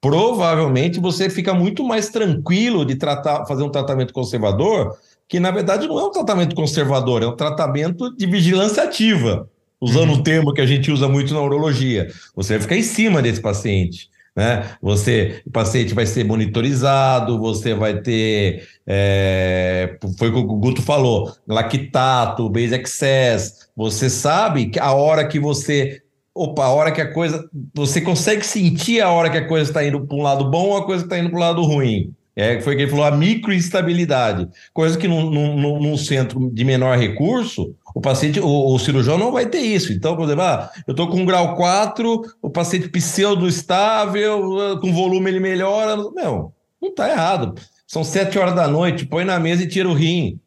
[0.00, 4.96] provavelmente você fica muito mais tranquilo de tratar, fazer um tratamento conservador,
[5.28, 9.48] que na verdade não é um tratamento conservador, é um tratamento de vigilância ativa,
[9.80, 10.20] usando uhum.
[10.20, 12.08] o termo que a gente usa muito na urologia.
[12.34, 14.08] Você vai ficar em cima desse paciente.
[14.38, 14.70] Né?
[14.80, 20.80] Você, o paciente vai ser monitorizado, você vai ter, é, foi o que o Guto
[20.80, 23.68] falou, lactato, base excess.
[23.76, 26.02] Você sabe que a hora que você
[26.38, 27.48] opa, a hora que a coisa.
[27.74, 30.76] Você consegue sentir a hora que a coisa está indo para um lado bom ou
[30.76, 32.14] a coisa está indo para o lado ruim.
[32.36, 34.48] É, foi que ele falou, a microinstabilidade.
[34.72, 39.32] Coisa que num, num, num, centro de menor recurso, o paciente, o, o, cirurgião não
[39.32, 39.92] vai ter isso.
[39.92, 45.30] Então, por exemplo, ah, eu estou com grau 4, o paciente pseudo estável, com volume
[45.30, 45.96] ele melhora.
[45.96, 47.56] Não, não está errado.
[47.88, 50.38] São sete horas da noite, põe na mesa e tira o rim.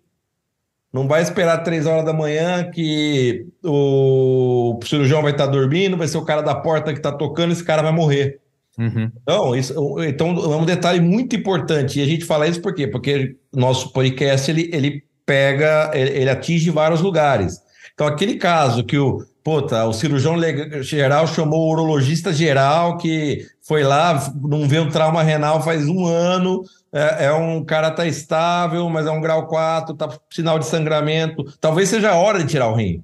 [0.94, 6.18] Não vai esperar três horas da manhã que o cirurgião vai estar dormindo, vai ser
[6.18, 8.40] o cara da porta que está tocando, esse cara vai morrer.
[8.78, 9.12] Uhum.
[9.22, 12.00] Então, isso, então, é um detalhe muito importante.
[12.00, 12.88] E a gente fala isso por quê?
[12.88, 17.60] Porque nosso podcast ele, ele pega, ele, ele atinge vários lugares.
[17.94, 20.36] Então, aquele caso que o, puta, o cirurgião
[20.82, 26.06] geral chamou o urologista geral que foi lá, não vê um trauma renal faz um
[26.06, 30.66] ano, é, é, um cara tá estável, mas é um grau 4, tá sinal de
[30.66, 31.44] sangramento.
[31.60, 33.04] Talvez seja a hora de tirar o rim.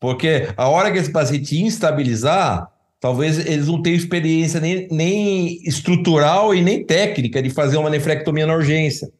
[0.00, 6.54] Porque a hora que esse paciente instabilizar, talvez eles não tenham experiência nem, nem estrutural
[6.54, 9.12] e nem técnica de fazer uma nefrectomia na urgência.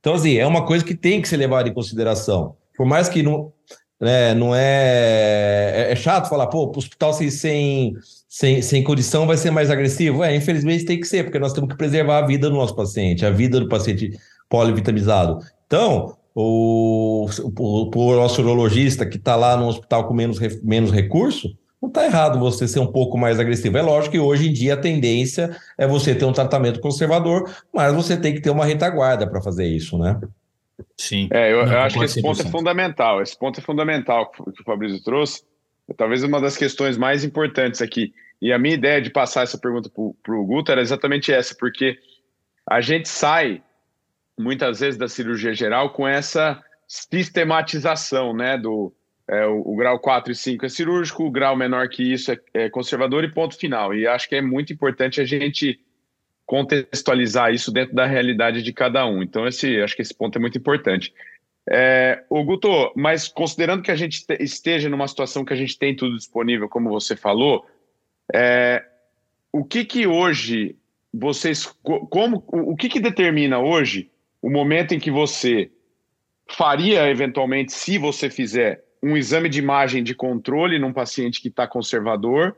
[0.00, 2.56] Então, assim, é uma coisa que tem que ser levada em consideração.
[2.76, 3.52] Por mais que não,
[4.00, 5.92] né, não é, é.
[5.92, 7.94] É chato falar, pô, o hospital sem, sem,
[8.28, 10.22] sem, sem condição vai ser mais agressivo.
[10.24, 13.24] É, infelizmente tem que ser, porque nós temos que preservar a vida do nosso paciente,
[13.24, 14.10] a vida do paciente
[14.48, 15.38] polivitamizado.
[15.66, 17.26] Então, o,
[17.58, 22.04] o, o nosso urologista que está lá no hospital com menos, menos recurso, não está
[22.06, 23.76] errado você ser um pouco mais agressivo.
[23.76, 27.94] É lógico que hoje em dia a tendência é você ter um tratamento conservador, mas
[27.94, 30.18] você tem que ter uma retaguarda para fazer isso, né?
[30.96, 31.28] Sim.
[31.32, 33.22] É, eu, eu acho que esse ponto é fundamental.
[33.22, 35.44] Esse ponto é fundamental que o Fabrício trouxe.
[35.88, 38.12] É talvez uma das questões mais importantes aqui.
[38.40, 39.90] E a minha ideia de passar essa pergunta
[40.22, 41.98] para o Guto era exatamente essa, porque
[42.68, 43.62] a gente sai
[44.38, 48.58] muitas vezes da cirurgia geral com essa sistematização, né?
[48.58, 48.92] Do,
[49.28, 52.38] é, o, o, grau 4 e 5 é cirúrgico, o grau menor que isso é,
[52.52, 53.94] é, conservador e ponto final.
[53.94, 55.80] E acho que é muito importante a gente
[56.46, 59.22] contextualizar isso dentro da realidade de cada um.
[59.22, 61.12] Então, esse, acho que esse ponto é muito importante.
[61.68, 65.96] É, o Guto, mas considerando que a gente esteja numa situação que a gente tem
[65.96, 67.66] tudo disponível, como você falou,
[68.32, 68.84] é,
[69.50, 70.76] o que que hoje
[71.12, 74.10] vocês, como, o que que determina hoje
[74.42, 75.70] o momento em que você
[76.50, 81.66] faria eventualmente, se você fizer um exame de imagem de controle num paciente que está
[81.66, 82.56] conservador,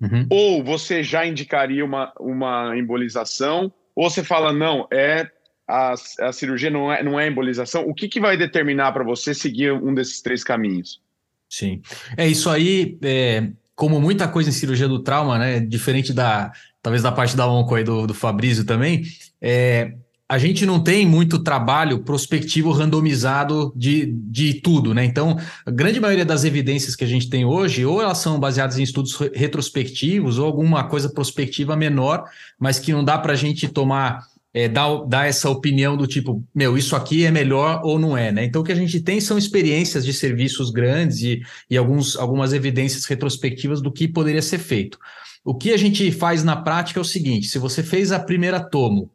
[0.00, 0.26] uhum.
[0.30, 5.30] ou você já indicaria uma, uma embolização, ou você fala, não, é
[5.68, 7.82] a, a cirurgia não é, não é embolização.
[7.88, 11.00] O que, que vai determinar para você seguir um desses três caminhos?
[11.48, 11.80] Sim,
[12.16, 12.98] é isso aí.
[13.02, 15.60] É, como muita coisa em cirurgia do trauma, né?
[15.60, 19.02] Diferente da talvez da parte da onco aí do, do Fabrício também,
[19.42, 19.92] é,
[20.28, 25.04] a gente não tem muito trabalho prospectivo randomizado de, de tudo, né?
[25.04, 28.76] Então, a grande maioria das evidências que a gente tem hoje, ou elas são baseadas
[28.76, 32.24] em estudos retrospectivos, ou alguma coisa prospectiva menor,
[32.58, 36.42] mas que não dá para a gente tomar, é, dar, dar essa opinião do tipo,
[36.52, 38.44] meu, isso aqui é melhor ou não é, né?
[38.44, 42.52] Então, o que a gente tem são experiências de serviços grandes e, e alguns, algumas
[42.52, 44.98] evidências retrospectivas do que poderia ser feito.
[45.44, 48.58] O que a gente faz na prática é o seguinte: se você fez a primeira
[48.58, 49.08] tomo,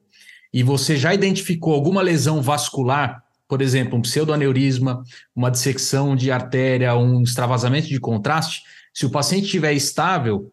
[0.53, 5.03] e você já identificou alguma lesão vascular, por exemplo, um pseudoaneurisma,
[5.35, 10.51] uma dissecção de artéria, um extravasamento de contraste, se o paciente estiver estável,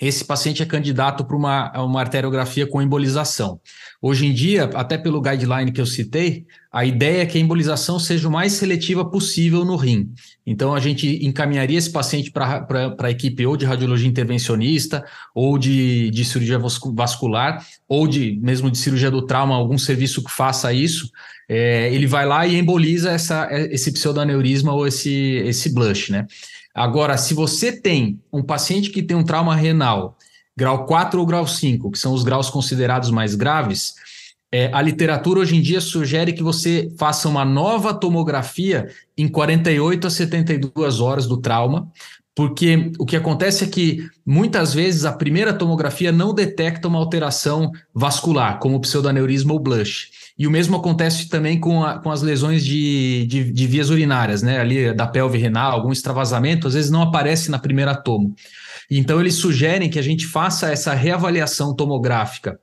[0.00, 3.58] esse paciente é candidato para uma, uma arteriografia com embolização.
[4.00, 7.98] Hoje em dia, até pelo guideline que eu citei, a ideia é que a embolização
[7.98, 10.12] seja o mais seletiva possível no rim.
[10.44, 12.66] Então, a gente encaminharia esse paciente para
[12.98, 15.02] a equipe ou de radiologia intervencionista,
[15.34, 20.30] ou de, de cirurgia vascular, ou de mesmo de cirurgia do trauma, algum serviço que
[20.30, 21.10] faça isso.
[21.48, 25.10] É, ele vai lá e emboliza essa, esse pseudoaneurisma ou esse,
[25.46, 26.26] esse blush, né?
[26.76, 30.18] Agora, se você tem um paciente que tem um trauma renal,
[30.54, 33.94] grau 4 ou grau 5, que são os graus considerados mais graves,
[34.52, 40.06] é, a literatura hoje em dia sugere que você faça uma nova tomografia em 48
[40.06, 41.90] a 72 horas do trauma,
[42.34, 47.72] porque o que acontece é que muitas vezes a primeira tomografia não detecta uma alteração
[47.94, 50.10] vascular, como pseudoaneurisma ou blush.
[50.38, 54.42] E o mesmo acontece também com, a, com as lesões de, de, de, vias urinárias,
[54.42, 54.60] né?
[54.60, 58.34] Ali da pelve renal, algum extravasamento, às vezes não aparece na primeira tomo.
[58.90, 62.60] Então, eles sugerem que a gente faça essa reavaliação tomográfica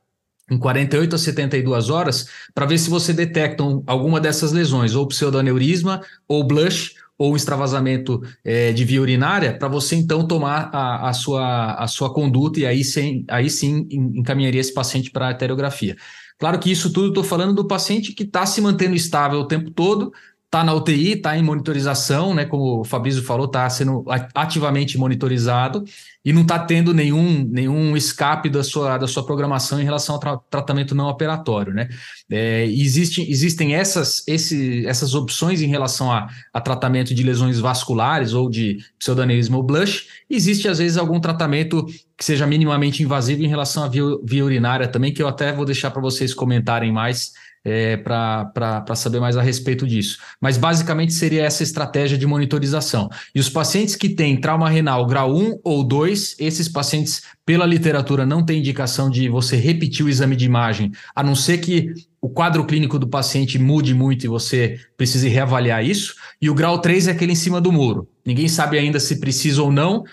[0.51, 6.01] em 48 a 72 horas para ver se você detecta alguma dessas lesões, ou pseudoaneurisma,
[6.27, 11.73] ou blush, ou extravasamento é, de via urinária, para você então tomar a, a, sua,
[11.75, 15.95] a sua conduta e aí sim, aí sim encaminharia esse paciente para a arteriografia.
[16.37, 19.71] Claro que isso tudo estou falando do paciente que está se mantendo estável o tempo
[19.71, 20.11] todo,
[20.53, 22.45] está na UTI, está em monitorização, né?
[22.45, 25.83] Como o Fabrício falou, está sendo ativamente monitorizado
[26.23, 30.21] e não está tendo nenhum, nenhum escape da sua, da sua programação em relação ao
[30.21, 31.73] tra tratamento não operatório.
[31.73, 31.89] Né?
[32.29, 38.33] É, existe, existem essas, esse, essas opções em relação a, a, tratamento de lesões vasculares
[38.33, 40.05] ou de pseudoneurismo ou blush.
[40.29, 41.83] Existe, às vezes, algum tratamento
[42.15, 45.65] que seja minimamente invasivo em relação à via, via urinária também, que eu até vou
[45.65, 50.17] deixar para vocês comentarem mais é, para saber mais a respeito disso.
[50.39, 53.09] Mas basicamente seria essa estratégia de monitorização.
[53.33, 58.25] E os pacientes que têm trauma renal grau 1 ou 2, esses pacientes, pela literatura,
[58.25, 62.29] não tem indicação de você repetir o exame de imagem, a não ser que o
[62.29, 66.15] quadro clínico do paciente mude muito e você precise reavaliar isso.
[66.41, 68.07] E o grau 3 é aquele em cima do muro.
[68.25, 70.05] Ninguém sabe ainda se precisa ou não,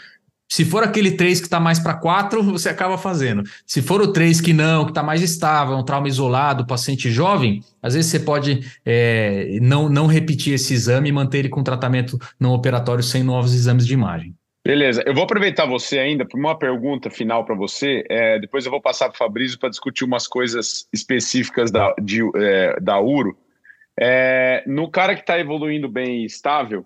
[0.51, 3.45] se for aquele 3 que está mais para 4, você acaba fazendo.
[3.65, 7.63] Se for o 3 que não, que está mais estável, um trauma isolado, paciente jovem,
[7.81, 12.19] às vezes você pode é, não, não repetir esse exame e manter ele com tratamento
[12.39, 14.35] não operatório sem novos exames de imagem.
[14.67, 18.05] Beleza, eu vou aproveitar você ainda para uma pergunta final para você.
[18.11, 22.23] É, depois eu vou passar para o Fabrício para discutir umas coisas específicas da, de,
[22.35, 23.39] é, da URO.
[23.99, 26.85] É, no cara que está evoluindo bem e estável,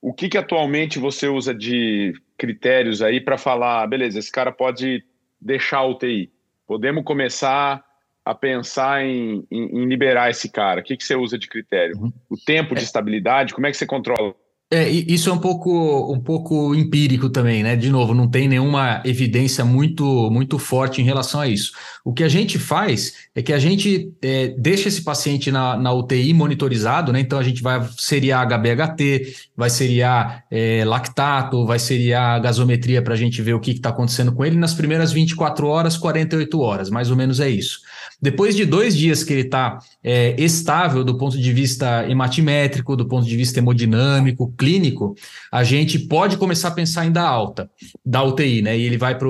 [0.00, 5.04] o que, que atualmente você usa de critérios aí para falar, beleza, esse cara pode
[5.40, 6.32] deixar a UTI.
[6.66, 7.84] Podemos começar
[8.24, 10.80] a pensar em, em, em liberar esse cara.
[10.80, 11.96] O que, que você usa de critério?
[11.98, 12.12] Uhum.
[12.30, 12.84] O tempo de é.
[12.84, 14.34] estabilidade, como é que você controla?
[14.70, 17.74] É, isso é um pouco, um pouco empírico também, né?
[17.74, 21.72] De novo, não tem nenhuma evidência muito, muito forte em relação a isso.
[22.04, 25.90] O que a gente faz é que a gente é, deixa esse paciente na, na
[25.94, 27.20] UTI monitorizado, né?
[27.20, 33.16] Então a gente vai seriar HBHT, vai seriar é, lactato, vai seriar gasometria para a
[33.16, 37.10] gente ver o que está acontecendo com ele nas primeiras 24 horas, 48 horas, mais
[37.10, 37.80] ou menos é isso.
[38.20, 43.06] Depois de dois dias que ele está é, estável do ponto de vista hematimétrico, do
[43.06, 45.14] ponto de vista hemodinâmico, clínico,
[45.50, 47.70] a gente pode começar a pensar em dar alta
[48.04, 48.76] da UTI, né?
[48.76, 49.28] E ele vai para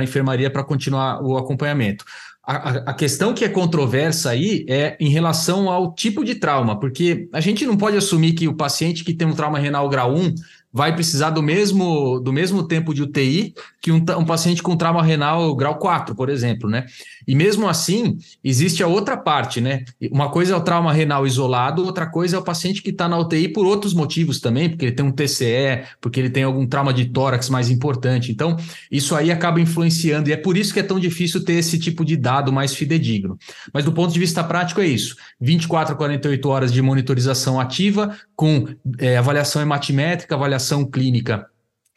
[0.00, 2.04] a enfermaria para continuar o acompanhamento.
[2.42, 7.28] A, a, questão que é controversa aí é em relação ao tipo de trauma, porque
[7.32, 10.34] a gente não pode assumir que o paciente que tem um trauma renal grau 1
[10.72, 15.02] vai precisar do mesmo, do mesmo tempo de UTI que um, um, paciente com trauma
[15.02, 16.84] renal grau 4, por exemplo, né?
[17.26, 19.84] E mesmo assim, existe a outra parte, né?
[20.12, 23.18] Uma coisa é o trauma renal isolado, outra coisa é o paciente que está na
[23.18, 26.92] UTI por outros motivos também, porque ele tem um TCE, porque ele tem algum trauma
[26.92, 28.30] de tórax mais importante.
[28.30, 28.56] Então,
[28.90, 32.04] isso aí acaba influenciando, e é por isso que é tão difícil ter esse tipo
[32.04, 33.38] de dado mais fidedigno.
[33.72, 38.14] Mas do ponto de vista prático, é isso: 24 a 48 horas de monitorização ativa,
[38.36, 38.66] com
[38.98, 41.46] é, avaliação hematimétrica, avaliação avaliação clínica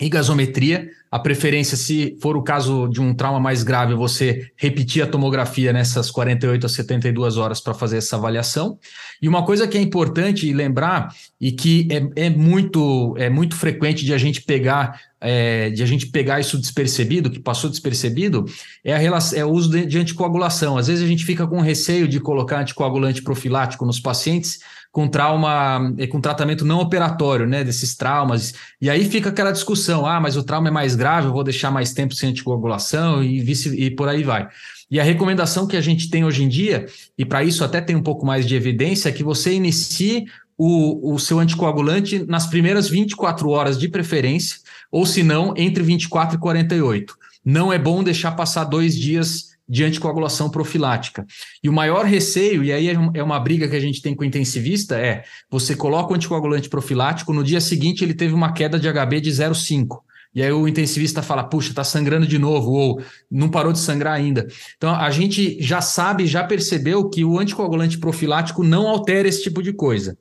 [0.02, 0.90] e gasometria.
[1.12, 5.72] A preferência, se for o caso de um trauma mais grave, você repetir a tomografia
[5.72, 8.80] nessas 48 a 72 horas para fazer essa avaliação.
[9.22, 14.04] E uma coisa que é importante lembrar e que é, é muito, é muito frequente
[14.04, 18.44] de a gente pegar é, de a gente pegar isso despercebido, que passou despercebido,
[18.84, 20.78] é, a relação, é o uso de, de anticoagulação.
[20.78, 24.60] Às vezes a gente fica com receio de colocar anticoagulante profilático nos pacientes,
[24.94, 28.54] com trauma, é, com tratamento não operatório, né, desses traumas.
[28.80, 31.72] E aí fica aquela discussão: ah, mas o trauma é mais grave, eu vou deixar
[31.72, 34.48] mais tempo sem anticoagulação e, vice, e por aí vai.
[34.92, 36.86] E a recomendação que a gente tem hoje em dia,
[37.18, 40.26] e para isso até tem um pouco mais de evidência, é que você inicie
[40.56, 44.58] o, o seu anticoagulante nas primeiras 24 horas de preferência,
[44.92, 47.18] ou se não, entre 24 e 48.
[47.44, 51.26] Não é bom deixar passar dois dias de anticoagulação profilática.
[51.64, 54.24] E o maior receio, e aí é, é uma briga que a gente tem com
[54.24, 58.80] o intensivista, é você coloca o anticoagulante profilático, no dia seguinte ele teve uma queda
[58.80, 60.00] de HB de 0,5.
[60.36, 64.14] E aí o intensivista fala, puxa, tá sangrando de novo, ou não parou de sangrar
[64.14, 64.48] ainda.
[64.76, 69.62] Então a gente já sabe, já percebeu que o anticoagulante profilático não altera esse tipo
[69.62, 70.18] de coisa.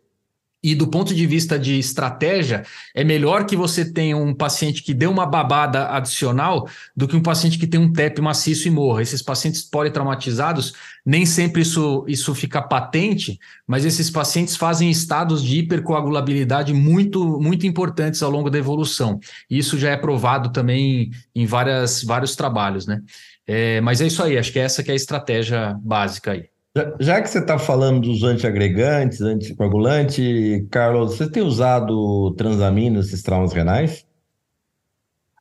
[0.63, 4.95] E do ponto de vista de estratégia, é melhor que você tenha um paciente que
[4.95, 9.03] dê uma babada adicional do que um paciente que tem um TEP maciço e morra.
[9.03, 10.73] Esses pacientes politraumatizados,
[11.05, 17.67] nem sempre isso, isso fica patente, mas esses pacientes fazem estados de hipercoagulabilidade muito, muito
[17.67, 19.19] importantes ao longo da evolução.
[19.51, 23.01] Isso já é provado também em várias, vários trabalhos, né?
[23.45, 26.52] É, mas é isso aí, acho que essa que é a estratégia básica aí.
[26.77, 33.23] Já, já que você está falando dos antiagregantes, anticoagulante, Carlos, você tem usado transamina nesses
[33.23, 34.07] traumas renais?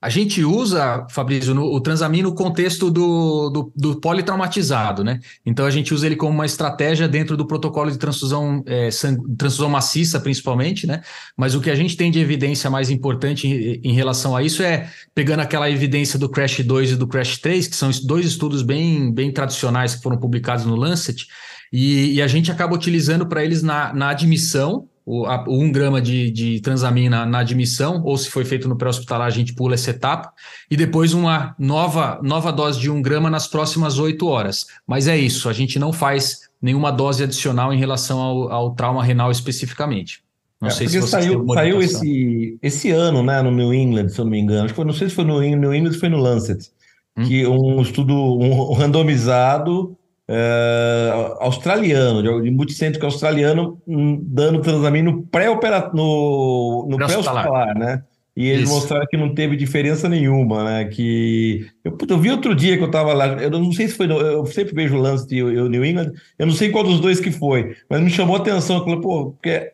[0.01, 5.19] A gente usa, Fabrício, no, o transamino no contexto do, do, do, politraumatizado, né?
[5.45, 8.89] Então a gente usa ele como uma estratégia dentro do protocolo de transfusão, é,
[9.37, 11.03] transfusão maciça, principalmente, né?
[11.37, 14.63] Mas o que a gente tem de evidência mais importante em, em, relação a isso
[14.63, 18.63] é pegando aquela evidência do Crash 2 e do Crash 3, que são dois estudos
[18.63, 21.27] bem, bem tradicionais que foram publicados no Lancet,
[21.71, 25.71] e, e a gente acaba utilizando para eles na, na admissão o, a, o 1
[25.71, 29.73] grama de, de transamina na admissão, ou se foi feito no pré-hospitalar, a gente pula
[29.73, 30.31] essa etapa,
[30.69, 34.67] e depois uma nova, nova dose de 1 grama nas próximas 8 horas.
[34.85, 39.03] Mas é isso, a gente não faz nenhuma dose adicional em relação ao, ao trauma
[39.03, 40.23] renal especificamente.
[40.61, 44.25] Não é, sei se saiu, saiu esse, esse ano, né, no New England, se eu
[44.25, 44.65] não me engano.
[44.65, 46.69] Acho que foi, não sei se foi no New England, foi no Lancet,
[47.17, 47.23] hum.
[47.23, 49.97] que um estudo um randomizado
[50.29, 58.03] uh, australiano, de, de multicêntrico australiano, um, dando transamin no pré-hospitalar, no, no pré-hospitalar, né?
[58.35, 58.73] E eles Isso.
[58.73, 60.85] mostraram que não teve diferença nenhuma, né?
[60.85, 64.09] Que eu, eu vi outro dia que eu estava lá, eu não sei se foi,
[64.09, 67.19] eu sempre vejo o lance de eu, New England, eu não sei qual dos dois
[67.19, 69.73] que foi, mas me chamou a atenção, eu falei, pô, porque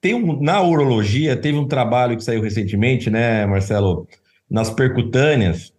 [0.00, 4.08] tem um, na urologia, teve um trabalho que saiu recentemente, né, Marcelo,
[4.50, 5.72] nas percutâneas,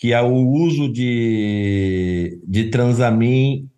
[0.00, 3.68] que é o uso de, de transamin,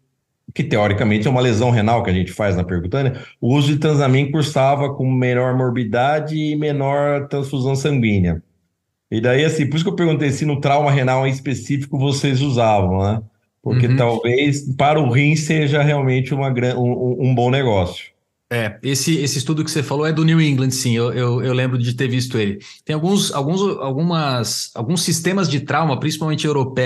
[0.54, 3.78] que teoricamente é uma lesão renal que a gente faz na percutânea, o uso de
[3.80, 8.40] transamin cursava com menor morbidade e menor transfusão sanguínea.
[9.10, 12.40] E daí, assim, por isso que eu perguntei se no trauma renal em específico vocês
[12.40, 13.20] usavam, né?
[13.60, 13.96] Porque uhum.
[13.96, 18.11] talvez para o rim seja realmente uma, um, um bom negócio.
[18.54, 21.54] É, esse, esse estudo que você falou é do New England, sim, eu, eu, eu,
[21.54, 22.58] lembro de ter visto ele.
[22.84, 26.78] Tem alguns, alguns, algumas, alguns sistemas de trauma, principalmente europe,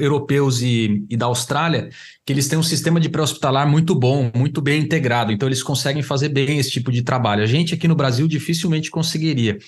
[0.00, 1.90] europeus e, e da Austrália,
[2.26, 6.02] que eles têm um sistema de pré-hospitalar muito bom, muito bem integrado, então eles conseguem
[6.02, 7.44] fazer bem esse tipo de trabalho.
[7.44, 9.58] A gente aqui no Brasil dificilmente conseguiria.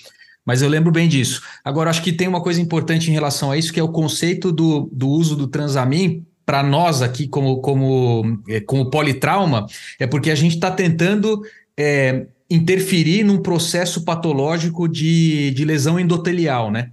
[0.45, 1.41] Mas eu lembro bem disso.
[1.63, 4.51] Agora, acho que tem uma coisa importante em relação a isso, que é o conceito
[4.51, 9.65] do, do uso do transamin para nós aqui como, como, é, como politrauma
[9.99, 11.41] é porque a gente está tentando
[11.77, 16.91] é, interferir num processo patológico de, de lesão endotelial, né?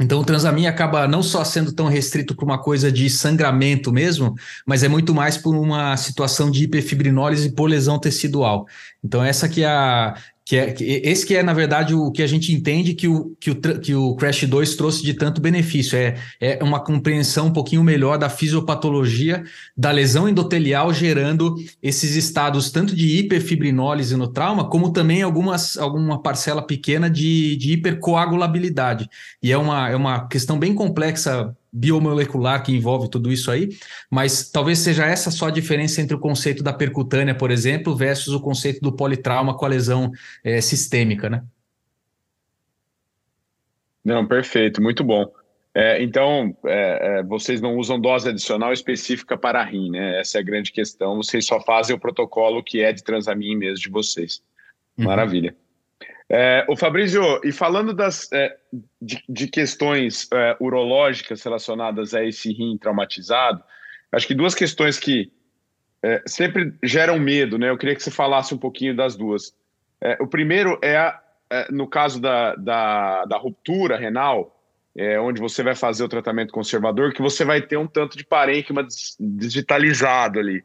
[0.00, 4.34] Então, o transamin acaba não só sendo tão restrito para uma coisa de sangramento mesmo,
[4.66, 8.66] mas é muito mais por uma situação de hiperfibrinólise por lesão tecidual.
[9.04, 10.16] Então, essa que é a,
[10.52, 13.34] que é, que, esse que é, na verdade, o que a gente entende que o,
[13.40, 15.96] que o, que o Crash 2 trouxe de tanto benefício.
[15.96, 19.44] É, é uma compreensão um pouquinho melhor da fisiopatologia
[19.74, 26.20] da lesão endotelial, gerando esses estados tanto de hiperfibrinólise no trauma, como também algumas, alguma
[26.20, 29.08] parcela pequena de, de hipercoagulabilidade.
[29.42, 33.70] E é uma, é uma questão bem complexa biomolecular que envolve tudo isso aí,
[34.10, 38.34] mas talvez seja essa só a diferença entre o conceito da percutânea, por exemplo, versus
[38.34, 40.12] o conceito do politrauma com a lesão
[40.44, 41.42] é, sistêmica, né?
[44.04, 45.32] Não, perfeito, muito bom.
[45.74, 50.20] É, então, é, é vocês não usam dose adicional específica para rim, né?
[50.20, 51.16] Essa é a grande questão.
[51.16, 54.42] Vocês só fazem o protocolo que é de transamin mesmo de vocês.
[54.98, 55.06] Uhum.
[56.34, 58.56] É, o Fabrício, e falando das, é,
[59.02, 63.62] de, de, questões é, urológicas relacionadas a esse rim traumatizado,
[64.10, 65.30] acho que duas questões que
[66.02, 67.68] é, sempre geram medo, né?
[67.68, 69.54] Eu queria que você falasse um pouquinho das duas.
[70.00, 71.20] É, o primeiro é, a,
[71.50, 74.58] é, no caso da, da, da ruptura renal,
[75.22, 78.86] onde você vai fazer o tratamento conservador, que você vai ter um tanto de parênquima
[79.18, 80.62] digitalizado ali.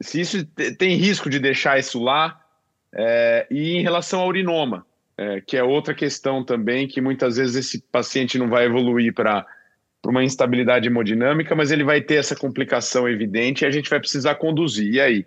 [0.00, 0.46] se isso
[0.78, 2.40] tem risco de deixar isso lá,
[2.94, 4.86] é, e em relação ao urinoma,
[5.16, 9.46] é, que é outra questão também, que muitas vezes esse paciente não vai evoluir para
[10.06, 14.36] uma instabilidade hemodinâmica, mas ele vai ter essa complicação evidente e a gente vai precisar
[14.36, 14.94] conduzir.
[14.94, 15.26] E aí?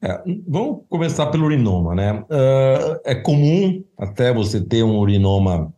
[0.00, 2.12] É, vamos começar pelo urinoma, né?
[2.22, 5.72] Uh, é comum até você ter um urinoma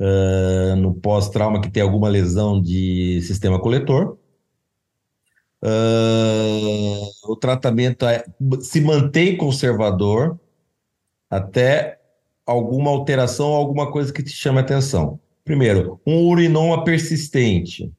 [0.00, 4.16] uh, no pós-trauma que tem alguma lesão de sistema coletor.
[5.64, 8.22] Uh, o tratamento é,
[8.60, 10.38] se mantém conservador
[11.30, 11.98] até
[12.44, 15.18] alguma alteração, alguma coisa que te chame atenção.
[15.42, 17.90] Primeiro, um urinoma persistente.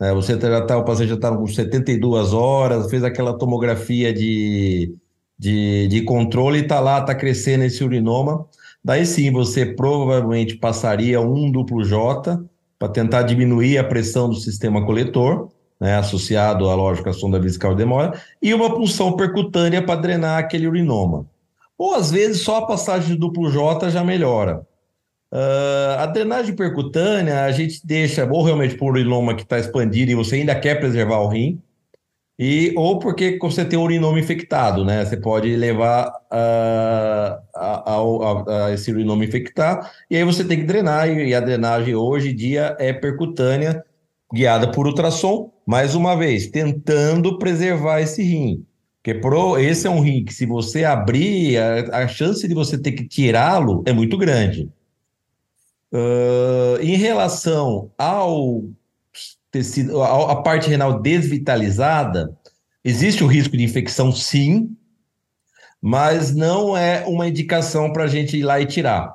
[0.00, 0.12] Né?
[0.14, 4.92] Você já tá, o paciente já está com 72 horas, fez aquela tomografia de,
[5.38, 8.46] de, de controle e está lá, está crescendo esse urinoma.
[8.84, 12.44] Daí sim, você provavelmente passaria um duplo J
[12.78, 15.48] para tentar diminuir a pressão do sistema coletor
[15.80, 21.26] né, associado à lógica sonda vesical demora, e uma punção percutânea para drenar aquele urinoma.
[21.78, 24.66] Ou às vezes só a passagem de duplo J já melhora.
[25.30, 30.14] Uh, a drenagem percutânea a gente deixa ou realmente por urinoma que está expandido e
[30.14, 31.60] você ainda quer preservar o rim,
[32.38, 35.04] e, ou porque você tem um urinoma infectado, né?
[35.04, 40.64] Você pode levar uh, a, a, a, esse urinoma infectar, e aí você tem que
[40.64, 43.82] drenar, e a drenagem hoje em dia é percutânea,
[44.36, 48.64] guiada por ultrassom, mais uma vez, tentando preservar esse rim.
[49.02, 52.76] Porque pro, esse é um rim que, se você abrir, a, a chance de você
[52.76, 54.70] ter que tirá-lo é muito grande.
[55.92, 58.64] Uh, em relação ao
[59.50, 62.36] tecido, a, a parte renal desvitalizada,
[62.84, 64.76] existe o risco de infecção, sim,
[65.80, 69.14] mas não é uma indicação para a gente ir lá e tirar.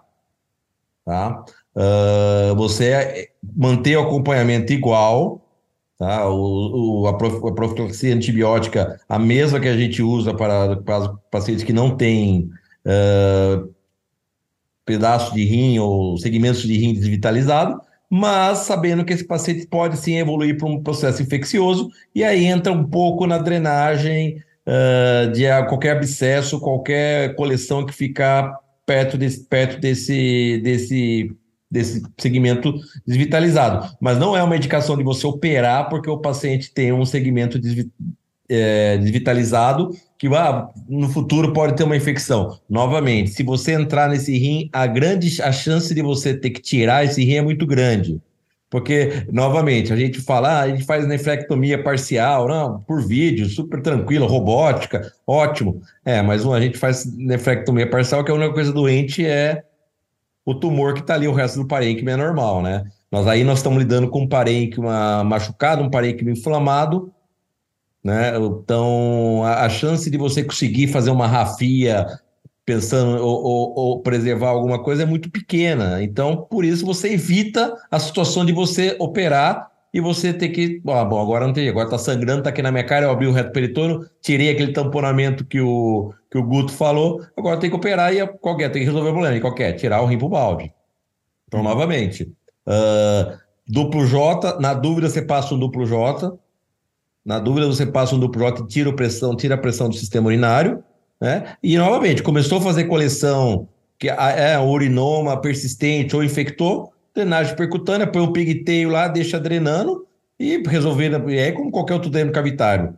[1.06, 1.44] Tá?
[1.76, 5.42] Uh, você manter o acompanhamento igual,
[5.98, 6.28] tá?
[6.30, 11.72] O, o, a, profilaxia antibiótica, a mesma que a gente usa para, para pacientes que
[11.72, 12.50] não têm
[12.86, 13.70] uh,
[14.86, 20.18] pedaço de rim ou segmentos de rim desvitalizado, mas sabendo que esse paciente pode sim
[20.18, 25.96] evoluir para um processo infeccioso, e aí entra um pouco na drenagem uh, de qualquer
[25.96, 31.34] abscesso, qualquer coleção que ficar perto desse, perto desse, desse,
[31.72, 32.74] desse segmento
[33.08, 33.96] desvitalizado.
[34.02, 37.58] Mas não é uma indicação de você operar porque o paciente tem um segmento
[38.50, 42.60] é, desvitalizado que ah, no futuro pode ter uma infecção.
[42.70, 47.06] Novamente, se você entrar nesse rim, a grande a chance de você ter que tirar
[47.06, 48.22] esse rim é muito grande.
[48.70, 53.82] Porque, novamente, a gente fala, ah, a gente faz nefrectomia parcial, não, por vídeo, super
[53.82, 55.82] tranquilo, robótica, ótimo.
[56.06, 59.64] É, mas a gente faz nefrectomia parcial, que a única coisa doente é
[60.46, 62.84] o tumor que está ali, o resto do parênquima é normal, né?
[63.12, 67.12] Nós aí nós estamos lidando com um parênquima machucado, um parênquima inflamado,
[68.04, 68.34] né?
[68.38, 72.08] Então, a, a, chance de você conseguir fazer uma rafia
[72.66, 76.02] pensando ou, ou, ou, preservar alguma coisa é muito pequena.
[76.02, 80.82] Então, por isso você evita a situação de você operar e você ter que.
[80.88, 83.28] Ah, bom, agora não tem, agora tá sangrando, tá aqui na minha cara, eu abri
[83.28, 87.76] o reto peritônio, tirei aquele tamponamento que o, que o Guto falou, agora tem que
[87.76, 89.36] operar e qualquer, tem que resolver o problema.
[89.36, 90.74] E qualquer, tirar o rim pro balde.
[91.48, 92.24] Então, novamente,
[92.66, 93.38] uh,
[93.68, 96.40] duplo J, na dúvida você passa um duplo J,
[97.24, 100.28] na dúvida, você passa um duplo J, tira a pressão, tira a pressão do sistema
[100.28, 100.84] urinário,
[101.20, 101.56] né?
[101.62, 103.68] E novamente, começou a fazer coleção
[104.00, 110.08] que é urinoma persistente ou infectou, drenagem percutânea, põe um pigtail lá, deixa drenando
[110.40, 112.98] e resolver, é como qualquer outro dreno cavitário.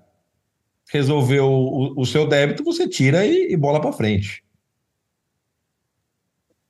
[0.91, 4.43] Resolveu o, o seu débito, você tira e, e bola para frente.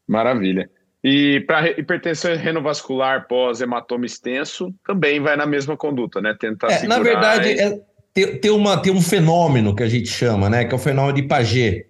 [0.07, 0.69] Maravilha.
[1.03, 6.35] E para hipertensão renovascular pós-hematoma extenso, também vai na mesma conduta, né?
[6.39, 7.81] Tentar é, Na verdade, é,
[8.13, 10.63] tem, tem, uma, tem um fenômeno que a gente chama, né?
[10.63, 11.87] Que é o fenômeno de Paget,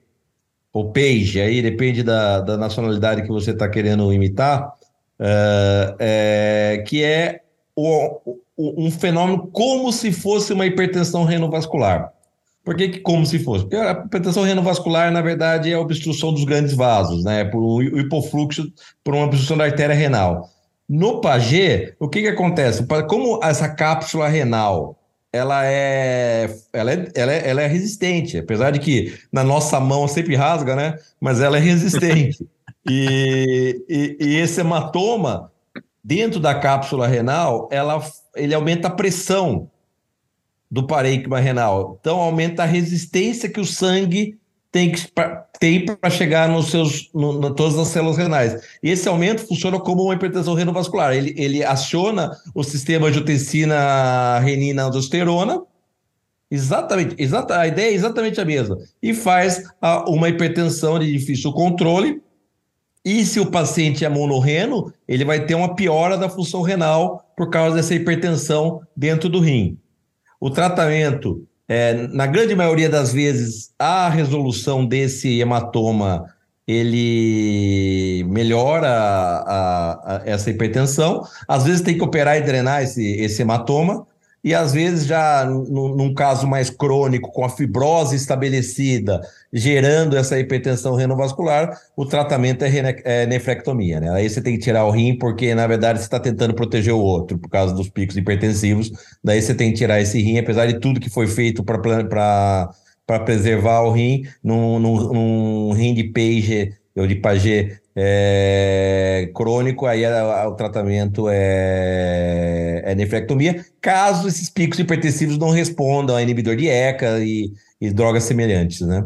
[0.73, 4.73] ou Page, aí depende da, da nacionalidade que você está querendo imitar,
[5.25, 7.41] é, é, que é
[7.73, 8.19] o,
[8.57, 12.11] o, um fenômeno como se fosse uma hipertensão renovascular.
[12.63, 13.63] Por que, que como se fosse?
[13.63, 17.43] Porque a hipertensão renovascular, na verdade, é a obstrução dos grandes vasos, né?
[17.45, 18.71] Por um hipofluxo,
[19.03, 20.49] por uma obstrução da artéria renal.
[20.87, 22.85] No Paget, o que, que acontece?
[23.07, 24.97] Como essa cápsula renal
[25.33, 30.07] ela é, ela é, ela é, ela é resistente, apesar de que na nossa mão
[30.07, 30.95] sempre rasga, né?
[31.19, 32.47] Mas ela é resistente.
[32.87, 35.51] e, e, e esse hematoma,
[36.03, 38.01] dentro da cápsula renal, ela,
[38.35, 39.69] ele aumenta a pressão
[40.69, 41.97] do parênquima renal.
[41.99, 44.37] Então, aumenta a resistência que o sangue
[44.71, 44.91] tem
[45.59, 48.61] tem para chegar nos seus, no, no, todas as células renais.
[48.83, 51.13] E esse aumento funciona como uma hipertensão renovascular.
[51.13, 55.61] Ele, ele aciona o sistema de angiotensina renina aldosterona,
[56.51, 61.53] exatamente, exata, a ideia é exatamente a mesma, e faz a, uma hipertensão de difícil
[61.53, 62.21] controle.
[63.05, 67.49] E se o paciente é monorreno, ele vai ter uma piora da função renal por
[67.49, 69.77] causa dessa hipertensão dentro do rim.
[70.39, 76.25] O tratamento, é, na grande maioria das vezes, a resolução desse hematoma
[76.67, 81.23] ele melhora a, a, essa hipertensão.
[81.47, 84.07] Às vezes tem que operar e drenar esse, esse hematoma,
[84.43, 89.21] e às vezes já num caso mais crônico, com a fibrose estabelecida,
[89.51, 94.09] gerando essa hipertensão renovascular, o tratamento é, é nefrectomia, né?
[94.11, 96.99] Aí você tem que tirar o rim, porque na verdade você está tentando proteger o
[96.99, 98.91] outro por causa dos picos hipertensivos,
[99.23, 102.69] daí você tem que tirar esse rim, apesar de tudo que foi feito para
[103.25, 110.05] preservar o rim, num, num, num rim de Page ou de Paget é, crônico, aí
[110.05, 116.55] a, a, o tratamento é, é nefrectomia, caso esses picos hipertensivos não respondam a inibidor
[116.55, 119.05] de ECA e, e drogas semelhantes, né?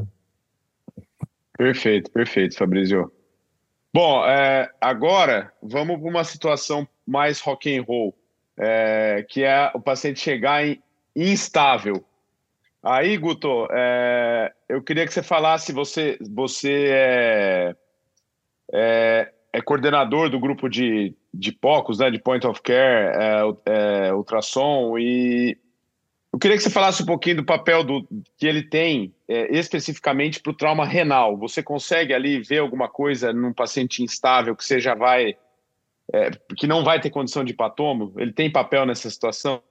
[1.57, 3.11] Perfeito, perfeito, Fabrício.
[3.93, 8.15] Bom, é, agora vamos para uma situação mais rock and roll,
[8.59, 10.81] é, que é o paciente chegar em
[11.15, 12.05] instável.
[12.89, 17.75] Aí, Guto, é, eu queria que você falasse, você, você é
[18.73, 24.13] é, é coordenador do grupo de, de POCOS, né, de Point of Care, é, é,
[24.13, 25.57] ultrassom, e
[26.31, 28.07] eu queria que você falasse um pouquinho do papel do,
[28.37, 31.37] que ele tem é, especificamente para o trauma renal.
[31.37, 35.35] Você consegue ali ver alguma coisa num paciente instável que você já vai,
[36.13, 38.13] é, que não vai ter condição de hepatomo?
[38.17, 39.63] Ele tem papel nessa situação?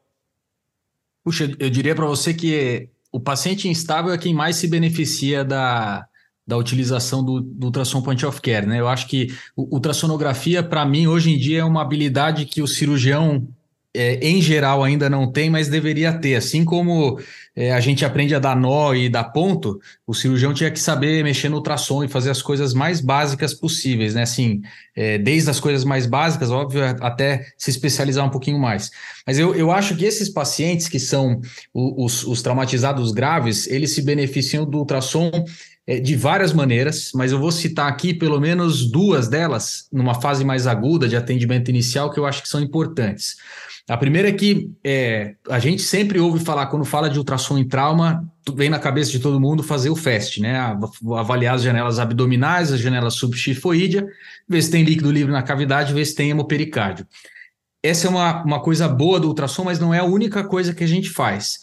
[1.23, 6.07] Puxa, eu diria para você que o paciente instável é quem mais se beneficia da,
[6.47, 8.79] da utilização do, do ultrassom point of care, né?
[8.79, 13.49] Eu acho que ultrassonografia, para mim, hoje em dia, é uma habilidade que o cirurgião
[13.97, 16.36] é, em geral ainda não tem, mas deveria ter.
[16.36, 17.18] Assim como
[17.55, 21.24] é, a gente aprende a dar nó e dar ponto, o cirurgião tinha que saber
[21.24, 24.22] mexer no ultrassom e fazer as coisas mais básicas possíveis, né?
[24.22, 24.61] Assim,
[24.94, 28.90] é, desde as coisas mais básicas, óbvio, até se especializar um pouquinho mais.
[29.26, 31.40] Mas eu, eu acho que esses pacientes que são
[31.72, 35.30] os, os traumatizados graves, eles se beneficiam do ultrassom
[35.87, 40.66] de várias maneiras, mas eu vou citar aqui pelo menos duas delas, numa fase mais
[40.66, 43.37] aguda de atendimento inicial, que eu acho que são importantes.
[43.89, 47.68] A primeira é que é, a gente sempre ouve falar, quando fala de ultrassom em
[47.68, 50.76] trauma, vem na cabeça de todo mundo fazer o FAST, né?
[51.16, 54.05] Avaliar as janelas abdominais, as janelas subxifoídea,
[54.49, 57.07] ver se tem líquido livre na cavidade, ver se tem hemopericárdio.
[57.80, 60.82] Essa é uma, uma coisa boa do ultrassom, mas não é a única coisa que
[60.82, 61.61] a gente faz.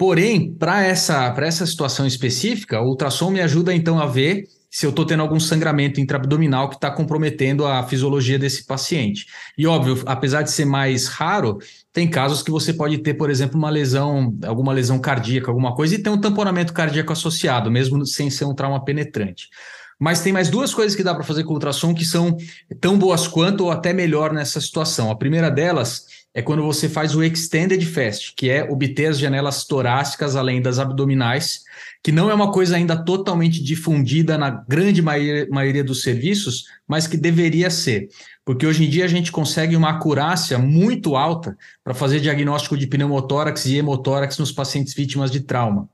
[0.00, 4.90] Porém, para essa, essa situação específica, o ultrassom me ajuda então a ver se eu
[4.90, 9.26] estou tendo algum sangramento intraabdominal que está comprometendo a fisiologia desse paciente.
[9.58, 11.58] E óbvio, apesar de ser mais raro,
[11.92, 15.96] tem casos que você pode ter, por exemplo, uma lesão, alguma lesão cardíaca, alguma coisa,
[15.96, 19.50] e ter um tamponamento cardíaco associado, mesmo sem ser um trauma penetrante.
[19.98, 22.38] Mas tem mais duas coisas que dá para fazer com ultrassom que são
[22.80, 25.10] tão boas quanto ou até melhor nessa situação.
[25.10, 29.64] A primeira delas é quando você faz o extended fast, que é obter as janelas
[29.64, 31.64] torácicas além das abdominais,
[32.02, 37.16] que não é uma coisa ainda totalmente difundida na grande maioria, dos serviços, mas que
[37.16, 38.08] deveria ser.
[38.44, 42.86] Porque hoje em dia a gente consegue uma acurácia muito alta para fazer diagnóstico de
[42.86, 45.88] pneumotórax e hemotórax nos pacientes vítimas de trauma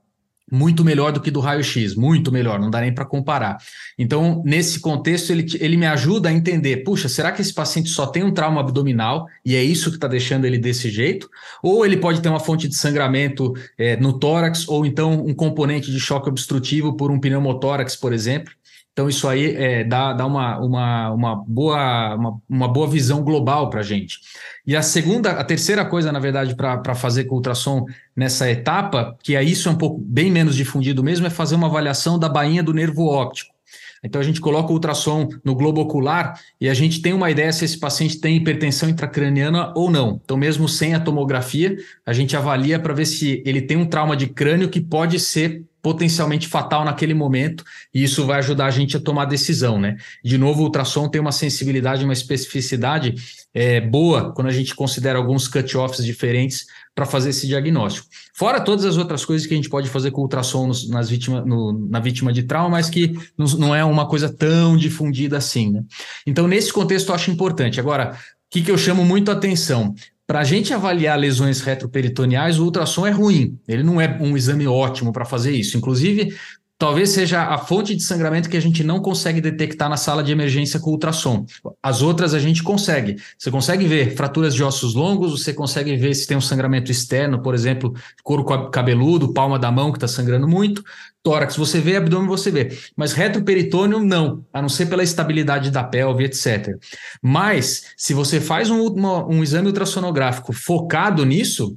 [0.51, 3.59] muito melhor do que do raio-x, muito melhor, não dá nem para comparar.
[3.99, 8.07] Então, nesse contexto, ele, ele me ajuda a entender: puxa, será que esse paciente só
[8.07, 11.29] tem um trauma abdominal e é isso que está deixando ele desse jeito?
[11.63, 15.91] Ou ele pode ter uma fonte de sangramento é, no tórax, ou então um componente
[15.91, 18.53] de choque obstrutivo por um pneumotórax, por exemplo.
[18.97, 23.69] Então, isso aí é, dá, dá uma, uma, uma, boa, uma, uma boa visão global
[23.69, 24.21] para a gente.
[24.67, 27.85] E a segunda, a terceira coisa, na verdade, para fazer com o ultrassom
[28.17, 31.67] nessa etapa, que é isso é um pouco bem menos difundido mesmo, é fazer uma
[31.67, 33.55] avaliação da bainha do nervo óptico.
[34.03, 37.53] Então a gente coloca o ultrassom no globo ocular e a gente tem uma ideia
[37.53, 40.21] se esse paciente tem hipertensão intracraniana ou não.
[40.25, 44.17] Então, mesmo sem a tomografia, a gente avalia para ver se ele tem um trauma
[44.17, 47.63] de crânio que pode ser potencialmente fatal naquele momento,
[47.95, 49.97] e isso vai ajudar a gente a tomar decisão, né?
[50.25, 53.15] De novo, o ultrassom tem uma sensibilidade, uma especificidade
[53.55, 58.09] é, boa quando a gente considera alguns cut-offs diferentes para fazer esse diagnóstico.
[58.35, 61.43] Fora todas as outras coisas que a gente pode fazer com ultrassom nos, nas vítima,
[61.43, 65.85] no, na vítima de trauma, mas que não é uma coisa tão difundida assim, né?
[66.27, 67.79] Então, nesse contexto, eu acho importante.
[67.79, 69.95] Agora, o que, que eu chamo muito atenção?
[70.27, 73.61] Para a gente avaliar lesões retroperitoneais, o ultrassom é ruim.
[73.69, 75.77] Ele não é um exame ótimo para fazer isso.
[75.77, 76.37] Inclusive,
[76.79, 80.33] talvez seja a fonte de sangramento que a gente não consegue detectar na sala de
[80.33, 81.47] emergência com ultrassom.
[81.83, 83.17] As outras a gente consegue.
[83.39, 87.41] Você consegue ver fraturas de ossos longos, você consegue ver se tem um sangramento externo,
[87.41, 90.83] por exemplo, couro cabeludo, palma da mão que está sangrando muito.
[91.23, 92.79] Tórax você vê, abdômen você vê.
[92.95, 96.77] Mas retroperitônio não, a não ser pela estabilidade da pelve, etc.
[97.21, 101.77] Mas, se você faz um, uma, um exame ultrassonográfico focado nisso,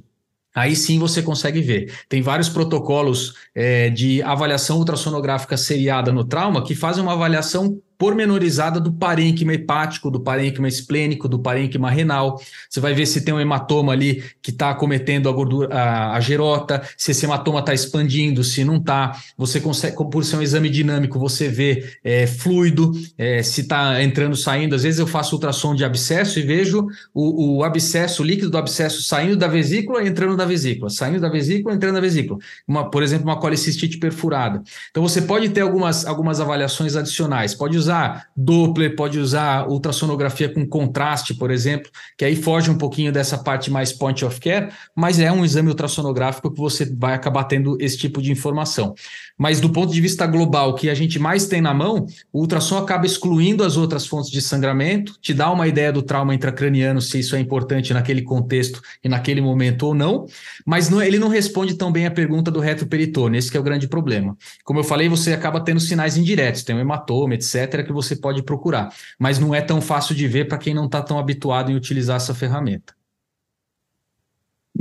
[0.54, 1.94] Aí sim você consegue ver.
[2.08, 8.80] Tem vários protocolos é, de avaliação ultrassonográfica seriada no trauma que fazem uma avaliação pormenorizada
[8.80, 12.40] do parênquima hepático, do parênquima esplênico, do parênquima renal.
[12.66, 16.20] Você vai ver se tem um hematoma ali que está cometendo a gordura, a, a
[16.20, 19.20] gerota, se esse hematoma está expandindo, se não está.
[19.36, 24.34] Você consegue, por ser um exame dinâmico, você vê é, fluido, é, se está entrando,
[24.34, 24.74] saindo.
[24.74, 28.56] Às vezes eu faço ultrassom de abscesso e vejo o, o abscesso, o líquido do
[28.56, 32.40] abscesso saindo da vesícula entrando da vesícula, saindo da vesícula, entrando da vesícula.
[32.66, 34.62] Uma, por exemplo, uma colicistite perfurada.
[34.90, 40.48] Então você pode ter algumas, algumas avaliações adicionais, pode usar usar Doppler, pode usar ultrassonografia
[40.48, 44.72] com contraste, por exemplo, que aí foge um pouquinho dessa parte mais point of care,
[44.94, 48.94] mas é um exame ultrassonográfico que você vai acabar tendo esse tipo de informação.
[49.40, 52.76] Mas do ponto de vista global, que a gente mais tem na mão, o ultrassom
[52.76, 57.20] acaba excluindo as outras fontes de sangramento, te dá uma ideia do trauma intracraniano, se
[57.20, 60.26] isso é importante naquele contexto e naquele momento ou não,
[60.66, 63.88] mas não, ele não responde tão bem a pergunta do retroperitônio, esse é o grande
[63.88, 64.36] problema.
[64.62, 68.42] Como eu falei, você acaba tendo sinais indiretos, tem um hematoma, etc., que você pode
[68.42, 71.76] procurar, mas não é tão fácil de ver para quem não está tão habituado em
[71.76, 72.99] utilizar essa ferramenta.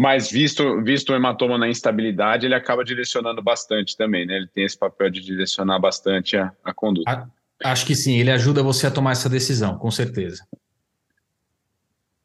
[0.01, 4.37] Mas visto, visto o hematoma na instabilidade, ele acaba direcionando bastante também, né?
[4.37, 7.29] Ele tem esse papel de direcionar bastante a, a conduta.
[7.61, 10.47] Acho que sim, ele ajuda você a tomar essa decisão, com certeza.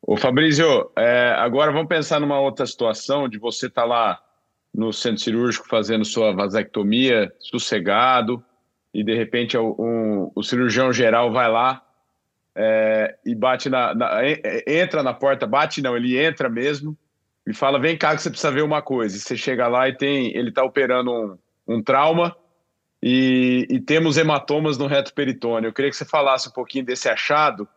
[0.00, 4.22] Ô Fabrício, é, agora vamos pensar numa outra situação de você estar tá lá
[4.72, 8.40] no centro cirúrgico fazendo sua vasectomia, sossegado,
[8.94, 11.82] e de repente um, o cirurgião geral vai lá
[12.54, 14.20] é, e bate na, na,
[14.64, 16.96] entra na porta, bate não, ele entra mesmo
[17.46, 19.16] e fala: vem cá que você precisa ver uma coisa.
[19.16, 21.38] E você chega lá e tem, ele está operando um,
[21.76, 22.34] um trauma
[23.02, 25.68] e, e, temos hematomas no reto peritônio.
[25.68, 27.68] Eu queria que você falasse um pouquinho desse achado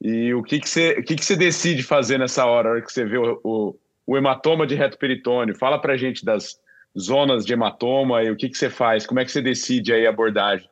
[0.00, 2.90] e o que, que, você, o que, que você decide fazer nessa hora, hora que
[2.90, 5.54] você vê o, o, o hematoma de reto peritônio.
[5.54, 6.58] Fala para gente das
[6.98, 10.06] zonas de hematoma e o que, que você faz, como é que você decide aí
[10.06, 10.68] a abordagem.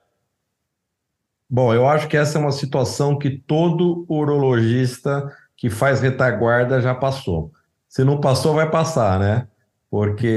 [1.51, 6.95] Bom, eu acho que essa é uma situação que todo urologista que faz retaguarda já
[6.95, 7.53] passou.
[7.99, 9.49] Se não passou, vai passar, né?
[9.91, 10.29] Porque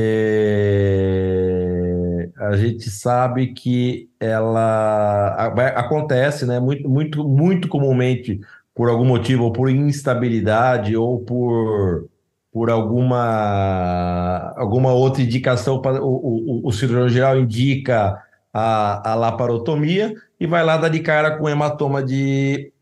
[2.39, 5.36] a gente sabe que ela
[5.76, 6.59] acontece, né?
[6.59, 8.39] Muito, muito, muito comumente
[8.74, 12.09] por algum motivo, ou por instabilidade, ou por,
[12.51, 18.20] por alguma, alguma outra indicação, o, o, o cirurgião geral indica
[18.51, 22.74] a, a laparotomia e vai lá dar de cara com hematoma de,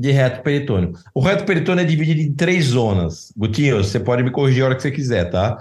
[0.00, 0.94] de reto peritônio.
[1.14, 3.30] O reto peritônio é dividido em três zonas.
[3.36, 5.58] Gutinho, você pode me corrigir a hora que você quiser, tá?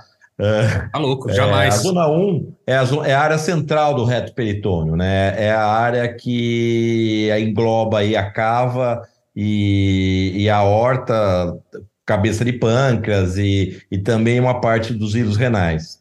[0.93, 1.75] Tá louco, jamais.
[1.75, 5.35] É, a zona 1 é a, é a área central do reto peritônio, né?
[5.37, 9.01] É a área que engloba aí a cava
[9.35, 11.57] e, e a horta,
[12.05, 15.99] cabeça de pâncreas e, e também uma parte dos ilos renais.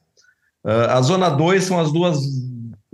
[0.65, 2.21] Uh, a zona 2 são as duas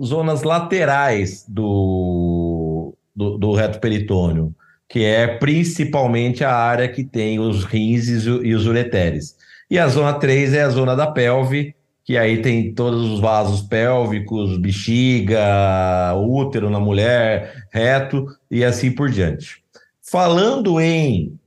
[0.03, 4.53] zonas laterais do, do, do, reto peritônio,
[4.87, 9.35] que é principalmente a área que tem os rins e os ureteres.
[9.69, 13.61] E a zona 3 é a zona da pelve, que aí tem todos os vasos
[13.61, 19.63] pélvicos, bexiga, útero na mulher, reto e assim por diante.
[20.01, 21.39] Falando em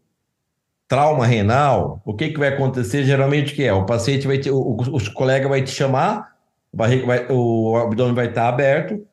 [0.88, 3.72] trauma renal, o que, que vai acontecer geralmente que é?
[3.72, 6.28] O paciente vai te, o, o, o colega vai te chamar
[6.72, 9.04] o, vai, o abdômen vai estar aberto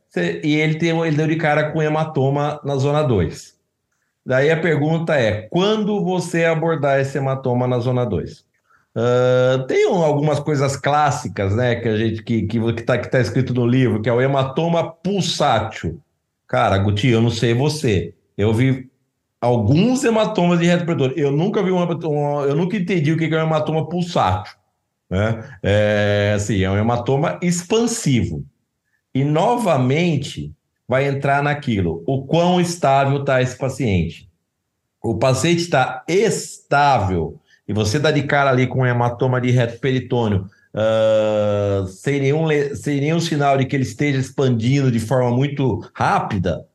[0.44, 3.56] e ele, tem, ele deu de cara com hematoma na zona 2.
[4.26, 8.46] Daí a pergunta é: quando você abordar esse hematoma na zona 2?
[8.96, 13.54] Uh, tem algumas coisas clássicas, né, que a gente que que está que tá escrito
[13.54, 16.02] no livro, que é o hematoma pulsátil.
[16.48, 18.14] Cara, Guti, eu não sei você.
[18.38, 18.90] Eu vi
[19.42, 23.48] alguns hematomas de reto Eu nunca vi um, eu nunca entendi o que é um
[23.48, 24.56] hematoma pulsátil.
[25.10, 25.44] Né?
[25.62, 28.46] É, assim, é um hematoma expansivo.
[29.14, 30.54] E novamente
[30.88, 34.30] vai entrar naquilo: o quão estável está esse paciente.
[35.02, 39.80] O paciente está estável e você dá de cara ali com um hematoma de reto
[39.80, 45.88] peritônio, uh, sem, nenhum, sem nenhum sinal de que ele esteja expandindo de forma muito
[45.94, 46.66] rápida,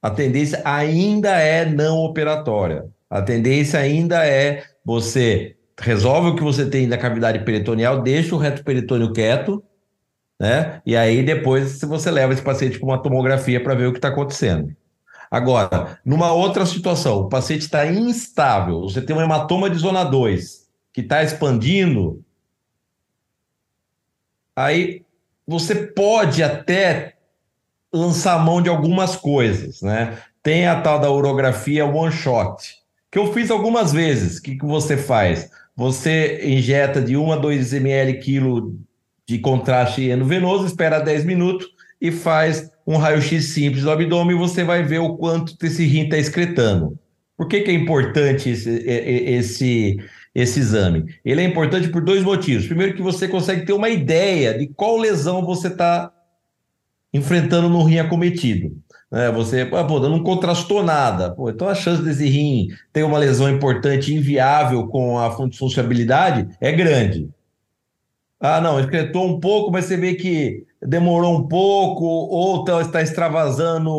[0.00, 2.86] a tendência ainda é não operatória.
[3.08, 8.38] A tendência ainda é você resolve o que você tem na cavidade peritoneal, deixa o
[8.38, 9.62] reto peritônio quieto,
[10.40, 10.80] né?
[10.86, 14.08] E aí depois você leva esse paciente para uma tomografia para ver o que está
[14.08, 14.74] acontecendo.
[15.30, 20.66] Agora, numa outra situação, o paciente está instável, você tem um hematoma de zona 2
[20.92, 22.24] que está expandindo,
[24.56, 25.04] aí
[25.46, 27.14] você pode até
[27.92, 30.18] lançar mão de algumas coisas, né?
[30.42, 32.78] Tem a tal da urografia one shot,
[33.10, 34.38] que eu fiz algumas vezes.
[34.38, 35.50] O que, que você faz?
[35.76, 38.80] Você injeta de 1 a 2 ml quilo
[39.30, 41.68] de contraste endovenoso, espera 10 minutos
[42.02, 46.02] e faz um raio-x simples do abdômen e você vai ver o quanto esse rim
[46.02, 46.98] está excretando.
[47.36, 49.98] Por que, que é importante esse, esse,
[50.34, 51.14] esse exame?
[51.24, 52.66] Ele é importante por dois motivos.
[52.66, 56.12] Primeiro, que você consegue ter uma ideia de qual lesão você está
[57.14, 58.76] enfrentando no rim acometido.
[59.10, 59.30] Né?
[59.30, 61.30] Você, pô, não contrastou nada.
[61.30, 66.72] Pô, então a chance desse rim ter uma lesão importante inviável com a funcionabilidade é
[66.72, 67.30] grande.
[68.40, 73.02] Ah, não, excretou um pouco, mas você vê que demorou um pouco, ou tá, está
[73.02, 73.90] extravasando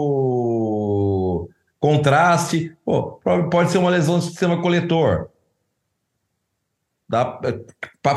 [1.80, 2.76] contraste.
[2.84, 3.20] Pô,
[3.52, 5.30] pode ser uma lesão do sistema coletor.
[7.08, 7.40] Dá,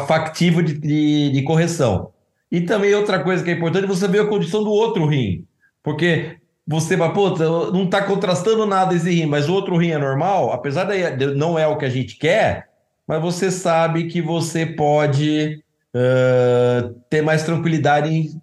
[0.06, 2.12] factível de, de, de correção.
[2.50, 5.44] E também outra coisa que é importante, você ver a condição do outro rim.
[5.82, 7.30] Porque você vai, pô,
[7.72, 11.58] não está contrastando nada esse rim, mas o outro rim é normal, apesar de não
[11.58, 12.68] é o que a gente quer,
[13.06, 15.63] mas você sabe que você pode
[15.94, 18.40] uh, ter mais tranquilidade em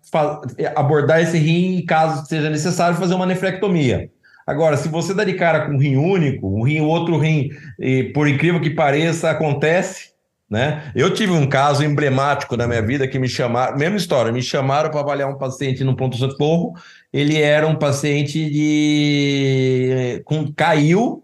[0.75, 4.09] abordar esse rim caso seja necessário fazer uma nefrectomia.
[4.47, 7.49] Agora, se você dá de cara com um rim único, um rim, outro rim,
[7.79, 10.11] e, por incrível que pareça, acontece,
[10.49, 10.91] né?
[10.95, 14.89] Eu tive um caso emblemático na minha vida que me chamaram, mesma história, me chamaram
[14.89, 16.73] para avaliar um paciente no ponto socorro
[17.13, 21.23] ele era um paciente de com caiu,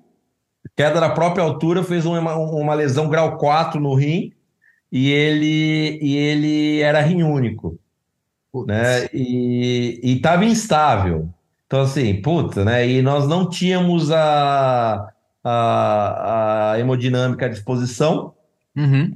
[0.76, 4.32] queda da própria altura, fez uma, uma lesão grau 4 no rim
[4.92, 7.80] e ele e ele era rim único,
[8.66, 9.08] né?
[9.14, 11.30] E estava instável.
[11.66, 12.88] Então assim, puta, né?
[12.88, 15.12] E nós não tínhamos a
[15.48, 18.34] a, a hemodinâmica à disposição.
[18.76, 19.16] Uhum.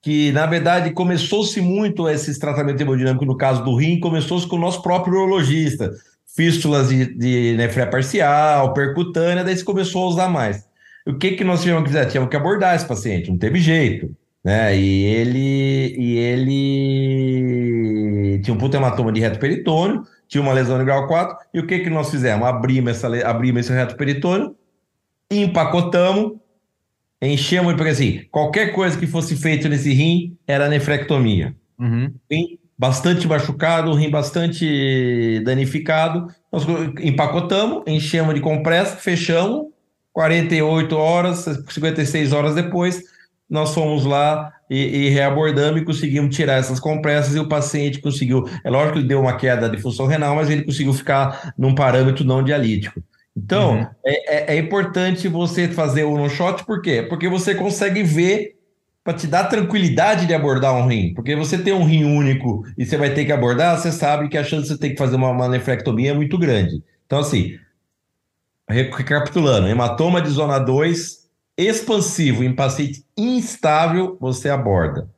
[0.00, 4.60] Que, na verdade, começou-se muito esse tratamento hemodinâmico no caso do rim, começou-se com o
[4.60, 5.92] nosso próprio urologista.
[6.34, 10.66] Fístulas de, de nefria parcial, percutânea, daí se começou a usar mais.
[11.06, 12.06] O que, que nós tivemos que fazer?
[12.06, 14.14] Tivemos que abordar esse paciente, não teve jeito.
[14.44, 14.76] Né?
[14.76, 17.52] E ele, e ele
[18.42, 21.66] tinha um puto hematoma de reto peritônio, tinha uma lesão no grau 4, e o
[21.66, 22.46] que, que nós fizemos?
[22.46, 24.56] Abrimos, essa, abrimos esse reto peritônio,
[25.30, 26.38] empacotamos,
[27.20, 31.54] enchemos, porque assim, qualquer coisa que fosse feito nesse rim era nefrectomia.
[31.78, 32.12] Uhum.
[32.30, 36.66] Rim bastante machucado, o rim bastante danificado, nós
[37.00, 39.66] empacotamos, enchemos de compressa, fechamos,
[40.12, 43.04] 48 horas, 56 horas depois,
[43.52, 48.48] nós fomos lá e, e, reabordamos e conseguimos tirar essas compressas e o paciente conseguiu.
[48.64, 51.74] É lógico que ele deu uma queda de função renal, mas ele conseguiu ficar num
[51.74, 53.02] parâmetro não dialítico.
[53.36, 53.86] Então, uhum.
[54.06, 57.04] é, é, é, importante você fazer o no-shot, por quê?
[57.06, 58.56] Porque você consegue ver
[59.04, 61.12] para te dar tranquilidade de abordar um rim.
[61.12, 64.38] Porque você tem um rim único e você vai ter que abordar, você sabe que
[64.38, 66.82] a chance de você ter que fazer uma, uma nefrectomia é muito grande.
[67.04, 67.58] Então, assim,
[68.66, 71.21] recapitulando, hematoma de zona 2,
[71.66, 75.08] expansivo em paciente instável, você aborda.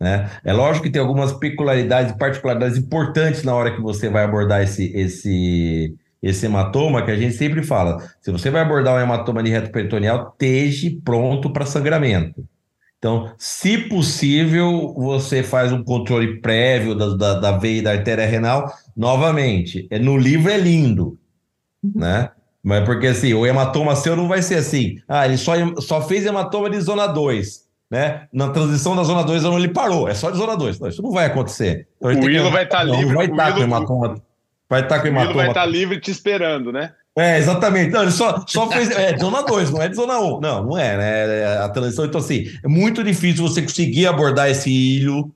[0.00, 0.28] Né?
[0.44, 4.92] É lógico que tem algumas peculiaridades, particularidades importantes na hora que você vai abordar esse,
[4.96, 8.02] esse, esse hematoma, que a gente sempre fala.
[8.20, 12.44] Se você vai abordar um hematoma de reto peritoneal, esteja pronto para sangramento.
[12.98, 18.26] Então, se possível, você faz um controle prévio da, da, da veia e da artéria
[18.26, 18.72] renal.
[18.96, 21.18] Novamente, é, no livro é lindo,
[21.82, 22.30] né?
[22.62, 24.98] Mas porque assim, o hematoma seu não vai ser assim.
[25.08, 27.62] Ah, ele só, só fez hematoma de zona 2.
[27.90, 28.26] Né?
[28.32, 30.08] Na transição da zona 2 ele parou.
[30.08, 30.78] É só de zona 2.
[30.78, 31.88] Não, isso não vai acontecer.
[32.00, 33.06] Então, o Ilo vai estar tá livre.
[33.06, 34.22] Não vai estar tá com hematoma.
[34.68, 35.32] Vai estar tá com hematoma.
[35.32, 36.92] O vai estar tá livre te esperando, né?
[37.18, 37.90] É, exatamente.
[37.90, 38.90] Não, ele só, só fez.
[38.90, 40.24] É de zona 2, não é de zona 1.
[40.24, 40.40] Um.
[40.40, 41.40] Não, não é, né?
[41.40, 42.06] É a transição.
[42.06, 45.30] Então, assim, é muito difícil você conseguir abordar esse ilho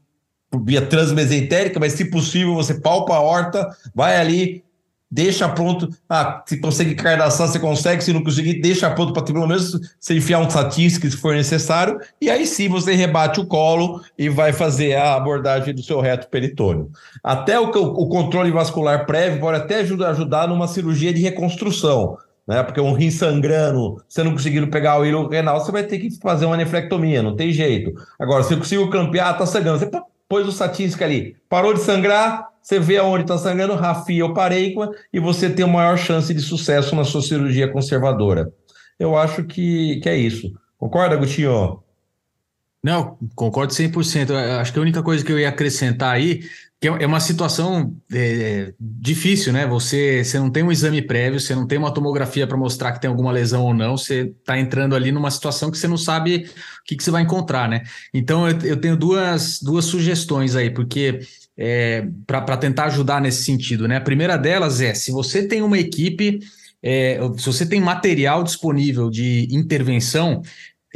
[0.64, 4.64] via transmesentérica, mas se possível, você palpa a horta, vai ali,
[5.10, 5.88] deixa pronto.
[6.08, 8.02] Ah, se consegue cardaçar, você consegue.
[8.02, 11.98] Se não conseguir, deixa pronto para pelo menos você enfiar um estatístico se for necessário.
[12.20, 16.28] E aí sim você rebate o colo e vai fazer a abordagem do seu reto
[16.28, 16.90] peritônio.
[17.22, 22.16] Até o, o controle vascular prévio pode até ajudar, ajudar numa cirurgia de reconstrução.
[22.46, 22.62] Né?
[22.62, 26.10] Porque um rim sangrando, você não conseguindo pegar o hilo renal, você vai ter que
[26.20, 27.92] fazer uma nefrectomia, não tem jeito.
[28.18, 29.80] Agora, se eu consigo campear, tá sangrando.
[29.80, 29.90] Você
[30.28, 34.90] pôs o estatístico ali, parou de sangrar, você vê aonde está sangrando, rafia ou parênquima,
[35.12, 38.52] e você tem uma maior chance de sucesso na sua cirurgia conservadora.
[38.98, 40.52] Eu acho que, que é isso.
[40.76, 41.80] Concorda, Agostinho?
[42.82, 44.30] Não, concordo 100%.
[44.30, 46.40] Eu acho que a única coisa que eu ia acrescentar aí
[46.78, 49.66] que é uma situação é, difícil, né?
[49.66, 53.00] Você, você não tem um exame prévio, você não tem uma tomografia para mostrar que
[53.00, 56.50] tem alguma lesão ou não, você está entrando ali numa situação que você não sabe
[56.80, 57.82] o que, que você vai encontrar, né?
[58.12, 61.20] Então eu, eu tenho duas, duas sugestões aí, porque
[61.56, 63.96] é, para tentar ajudar nesse sentido, né?
[63.96, 66.40] A primeira delas é se você tem uma equipe.
[66.82, 70.42] É, se você tem material disponível de intervenção,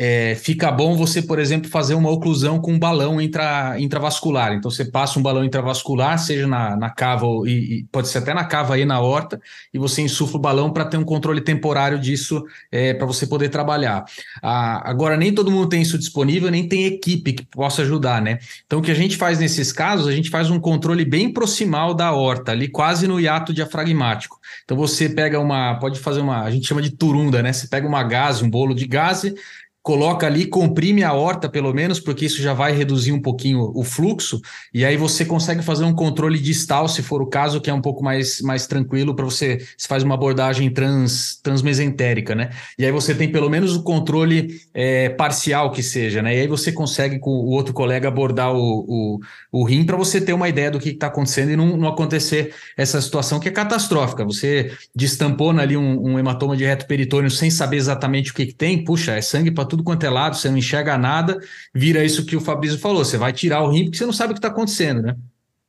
[0.02, 4.54] é, fica bom você, por exemplo, fazer uma oclusão com um balão intra, intravascular.
[4.54, 8.16] Então, você passa um balão intravascular, seja na, na cava, ou, e, e pode ser
[8.16, 9.38] até na cava aí na horta,
[9.74, 12.42] e você insufla o balão para ter um controle temporário disso,
[12.72, 14.06] é, para você poder trabalhar.
[14.42, 18.38] Ah, agora, nem todo mundo tem isso disponível, nem tem equipe que possa ajudar, né?
[18.64, 21.92] Então, o que a gente faz nesses casos, a gente faz um controle bem proximal
[21.92, 24.40] da horta, ali quase no hiato diafragmático.
[24.64, 27.52] Então, você pega uma, pode fazer uma, a gente chama de turunda, né?
[27.52, 29.34] Você pega uma gase, um bolo de gase,
[29.82, 33.82] coloca ali, comprime a horta pelo menos, porque isso já vai reduzir um pouquinho o
[33.82, 34.40] fluxo,
[34.74, 37.80] e aí você consegue fazer um controle distal, se for o caso, que é um
[37.80, 42.50] pouco mais, mais tranquilo para você, se faz uma abordagem trans, transmesentérica, né?
[42.78, 46.36] E aí você tem pelo menos o controle é, parcial que seja, né?
[46.36, 49.20] E aí você consegue com o outro colega abordar o, o,
[49.50, 52.54] o rim para você ter uma ideia do que está acontecendo e não, não acontecer
[52.76, 54.24] essa situação que é catastrófica.
[54.24, 58.54] Você destampou ali um, um hematoma de reto peritônio sem saber exatamente o que, que
[58.54, 61.38] tem, puxa, é sangue para tudo quanto é lado, você não enxerga nada,
[61.74, 64.32] vira isso que o Fabrício falou, você vai tirar o rim porque você não sabe
[64.32, 65.16] o que está acontecendo, né?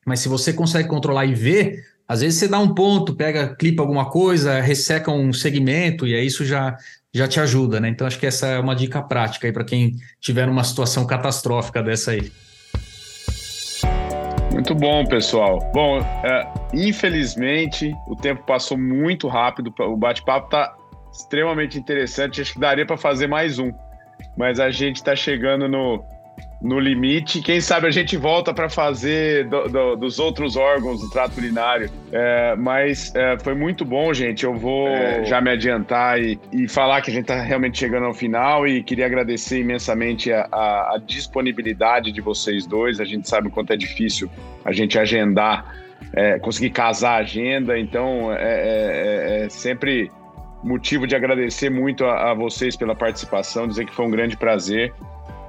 [0.06, 3.82] Mas se você consegue controlar e ver, às vezes você dá um ponto, pega, clipa
[3.82, 6.76] alguma coisa, resseca um segmento e aí isso já
[7.14, 7.90] já te ajuda, né?
[7.90, 11.84] Então acho que essa é uma dica prática aí para quem tiver numa situação catastrófica
[11.84, 12.32] dessa aí.
[14.54, 15.60] Muito bom, pessoal.
[15.74, 19.74] Bom, é, infelizmente o tempo passou muito rápido.
[19.80, 20.76] O bate-papo está
[21.12, 22.42] extremamente interessante.
[22.42, 23.72] Acho que daria para fazer mais um,
[24.38, 26.04] mas a gente está chegando no,
[26.62, 27.42] no limite.
[27.42, 31.90] Quem sabe a gente volta para fazer do, do, dos outros órgãos do trato urinário.
[32.12, 34.46] É, mas é, foi muito bom, gente.
[34.46, 38.06] Eu vou é, já me adiantar e, e falar que a gente está realmente chegando
[38.06, 43.00] ao final e queria agradecer imensamente a, a, a, disponibilidade de vocês dois.
[43.00, 44.30] A gente sabe o quanto é difícil
[44.64, 45.76] a gente agendar,
[46.14, 47.78] é, conseguir casar a agenda.
[47.80, 50.12] Então, é, é, é sempre
[50.64, 54.94] motivo de agradecer muito a, a vocês pela participação, dizer que foi um grande prazer.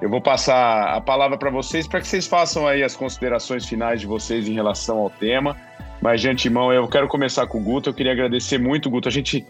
[0.00, 4.00] Eu vou passar a palavra para vocês para que vocês façam aí as considerações finais
[4.00, 5.56] de vocês em relação ao tema.
[6.00, 7.90] Mas de antemão, eu quero começar com o Guto.
[7.90, 9.08] Eu queria agradecer muito, Guto.
[9.08, 9.46] A gente,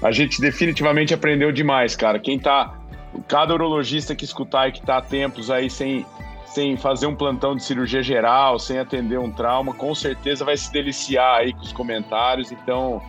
[0.00, 2.20] a gente definitivamente aprendeu demais, cara.
[2.20, 2.78] Quem tá.
[3.26, 6.06] Cada urologista que escutar e que está há tempos aí sem,
[6.44, 10.70] sem fazer um plantão de cirurgia geral, sem atender um trauma, com certeza vai se
[10.70, 12.52] deliciar aí com os comentários.
[12.52, 13.02] Então,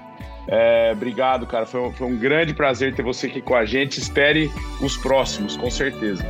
[0.47, 1.65] é, obrigado, cara.
[1.65, 3.99] Foi um, foi um grande prazer ter você aqui com a gente.
[3.99, 6.25] Espere os próximos, com certeza.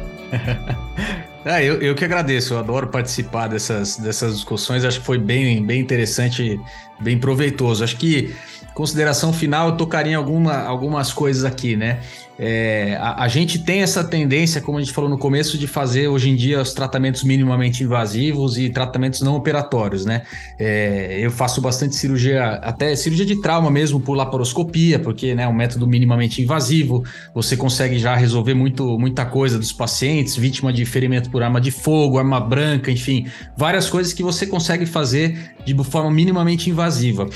[1.45, 5.63] é, eu, eu que agradeço, eu adoro participar dessas, dessas discussões, acho que foi bem,
[5.63, 6.59] bem interessante,
[6.99, 7.83] bem proveitoso.
[7.83, 8.35] Acho que
[8.77, 11.99] consideração final, eu tocaria em alguma, algumas coisas aqui, né?
[12.37, 16.07] É, a, a, gente tem essa tendência, como a gente falou no começo, de fazer
[16.07, 20.21] hoje em dia os tratamentos minimamente invasivos e tratamentos não operatórios, né?
[20.59, 25.47] É, eu faço bastante cirurgia, até cirurgia de trauma mesmo por laparoscopia, porque né, é
[25.47, 27.03] um método minimamente invasivo,
[27.33, 31.71] você consegue já resolver muito, muita coisa dos pacientes, vítima de ferimento por arma de
[31.71, 33.25] fogo, arma branca, enfim,
[33.57, 37.27] várias coisas que você consegue fazer de forma minimamente invasiva.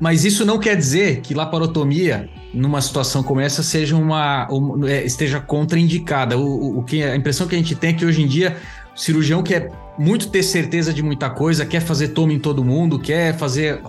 [0.00, 5.04] Mas isso não quer dizer que laparotomia, numa situação como essa, seja uma, uma é,
[5.04, 6.38] esteja contraindicada.
[6.38, 8.56] O, o, que a impressão que a gente tem é que hoje em dia
[8.96, 12.98] o cirurgião quer muito ter certeza de muita coisa, quer fazer toma em todo mundo,
[12.98, 13.82] quer fazer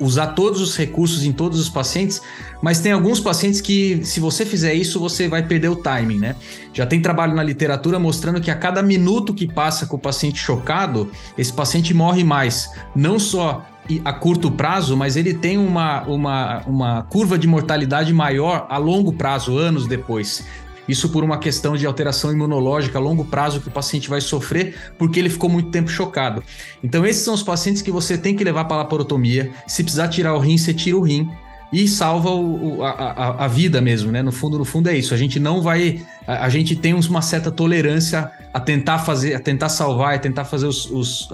[0.00, 2.22] usar todos os recursos em todos os pacientes,
[2.62, 6.36] mas tem alguns pacientes que, se você fizer isso, você vai perder o timing, né?
[6.72, 10.38] Já tem trabalho na literatura mostrando que a cada minuto que passa com o paciente
[10.38, 13.66] chocado, esse paciente morre mais, não só
[14.04, 19.12] a curto prazo, mas ele tem uma, uma, uma curva de mortalidade maior a longo
[19.12, 20.44] prazo, anos depois.
[20.88, 24.92] Isso por uma questão de alteração imunológica a longo prazo que o paciente vai sofrer
[24.98, 26.42] porque ele ficou muito tempo chocado.
[26.82, 29.50] Então, esses são os pacientes que você tem que levar para a laparotomia.
[29.66, 31.30] Se precisar tirar o rim, você tira o rim
[31.72, 34.22] e salva o, a, a, a, vida mesmo, né?
[34.22, 35.12] No fundo, no fundo é isso.
[35.12, 39.40] A gente não vai, a, a, gente tem uma certa tolerância a tentar fazer, a
[39.40, 41.28] tentar salvar, a tentar fazer os, os,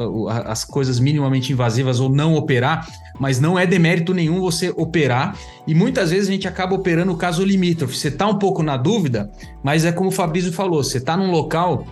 [0.45, 2.87] as coisas minimamente invasivas ou não operar,
[3.19, 5.37] mas não é demérito nenhum você operar.
[5.67, 7.97] E muitas vezes a gente acaba operando o caso limítrofe.
[7.97, 9.31] Você tá um pouco na dúvida,
[9.63, 11.87] mas é como o Fabrício falou, você tá num local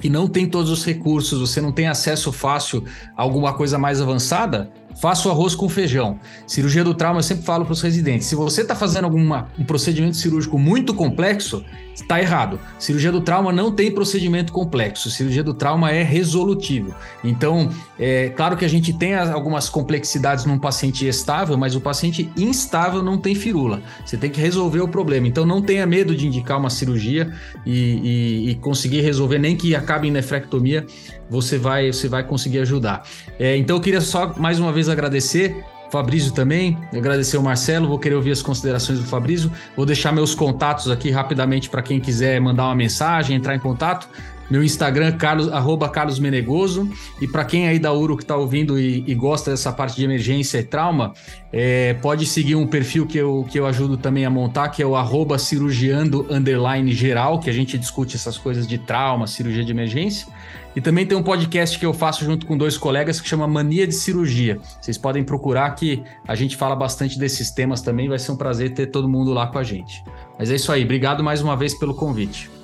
[0.00, 2.84] que não tem todos os recursos, você não tem acesso fácil
[3.16, 4.68] a alguma coisa mais avançada,
[5.00, 6.18] faça o arroz com feijão.
[6.46, 9.64] Cirurgia do trauma, eu sempre falo para os residentes: se você está fazendo alguma, um
[9.64, 11.64] procedimento cirúrgico muito complexo,
[11.94, 12.58] está errado.
[12.78, 15.10] Cirurgia do trauma não tem procedimento complexo.
[15.10, 16.94] Cirurgia do trauma é resolutivo.
[17.22, 22.30] Então, é claro que a gente tem algumas complexidades num paciente estável, mas o paciente
[22.36, 23.82] instável não tem firula.
[24.04, 25.26] Você tem que resolver o problema.
[25.26, 27.32] Então, não tenha medo de indicar uma cirurgia
[27.64, 30.86] e, e, e conseguir resolver, nem que acabe em nefrectomia
[31.32, 33.02] você vai, você vai conseguir ajudar.
[33.38, 35.64] É, então eu queria só mais uma vez agradecer.
[35.90, 40.34] Fabrício também, agradecer o Marcelo, vou querer ouvir as considerações do Fabrício, vou deixar meus
[40.34, 44.08] contatos aqui rapidamente para quem quiser mandar uma mensagem, entrar em contato.
[44.50, 46.90] Meu Instagram, Carlos, arroba Carlos Menegoso.
[47.20, 50.04] E para quem aí da Uro que está ouvindo e, e, gosta dessa parte de
[50.04, 51.14] emergência e trauma,
[51.52, 54.86] é, pode seguir um perfil que eu, que eu ajudo também a montar, que é
[54.86, 59.70] o arroba cirurgiando underline geral, que a gente discute essas coisas de trauma, cirurgia de
[59.70, 60.26] emergência.
[60.74, 63.86] E também tem um podcast que eu faço junto com dois colegas que chama Mania
[63.86, 64.58] de Cirurgia.
[64.80, 68.08] Vocês podem procurar que a gente fala bastante desses temas também.
[68.08, 70.02] Vai ser um prazer ter todo mundo lá com a gente.
[70.38, 70.82] Mas é isso aí.
[70.82, 72.61] Obrigado mais uma vez pelo convite.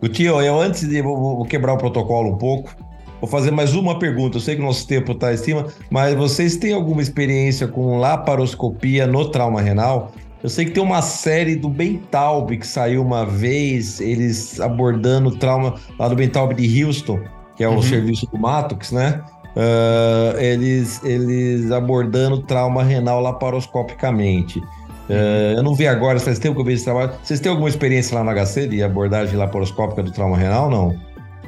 [0.00, 2.74] O tio, eu antes de vou, vou quebrar o protocolo um pouco,
[3.20, 4.36] vou fazer mais uma pergunta.
[4.36, 7.98] Eu sei que o nosso tempo está em cima, mas vocês têm alguma experiência com
[7.98, 10.12] laparoscopia no trauma renal?
[10.42, 15.36] Eu sei que tem uma série do Bentalb que saiu uma vez, eles abordando o
[15.36, 17.18] trauma lá do Bentalb de Houston,
[17.56, 17.82] que é o uhum.
[17.82, 19.20] serviço do Matox, né?
[19.56, 24.62] Uh, eles, eles abordando trauma renal laparoscopicamente.
[25.08, 27.12] Uh, eu não vi agora, faz tempo que eu vi esse trabalho.
[27.22, 30.98] Vocês têm alguma experiência lá no HC de abordagem laparoscópica do trauma renal, não?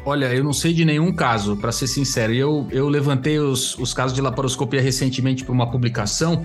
[0.04, 2.32] Olha, eu não sei de nenhum caso, para ser sincero.
[2.32, 6.44] Eu, eu levantei os, os casos de laparoscopia recentemente para uma publicação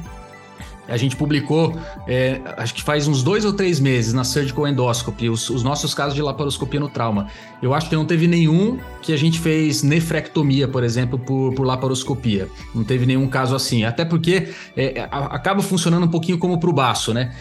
[0.88, 1.78] a gente publicou,
[2.08, 5.94] é, acho que faz uns dois ou três meses, na Surgical Endoscopy, os, os, nossos
[5.94, 7.28] casos de laparoscopia no trauma.
[7.62, 11.66] Eu acho que não teve nenhum que a gente fez nefrectomia, por exemplo, por, por
[11.66, 12.48] laparoscopia.
[12.74, 13.84] Não teve nenhum caso assim.
[13.84, 17.34] Até porque é, acaba funcionando um pouquinho como para o baço, né?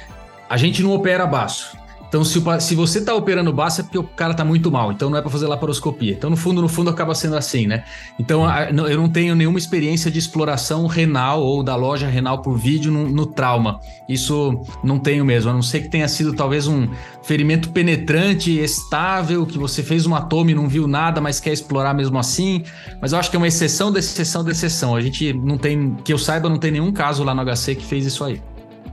[0.49, 1.84] A gente não opera baço.
[2.15, 5.11] Então, se, se você está operando baço, é porque o cara está muito mal, então
[5.11, 6.13] não é para fazer laparoscopia.
[6.13, 7.83] Então, no fundo, no fundo, acaba sendo assim, né?
[8.21, 12.57] Então, a, eu não tenho nenhuma experiência de exploração renal ou da loja renal por
[12.57, 13.81] vídeo no, no, trauma.
[14.09, 16.87] Isso não tenho mesmo, a não ser que tenha sido talvez um
[17.25, 21.95] ferimento penetrante, estável, que você fez uma tome e não viu nada, mas quer explorar
[21.95, 22.63] mesmo assim.
[23.01, 24.95] Mas eu acho que é uma exceção exceção exceção.
[24.95, 27.85] A gente não tem, que eu saiba, não tem nenhum caso lá no HC que
[27.85, 28.41] fez isso aí.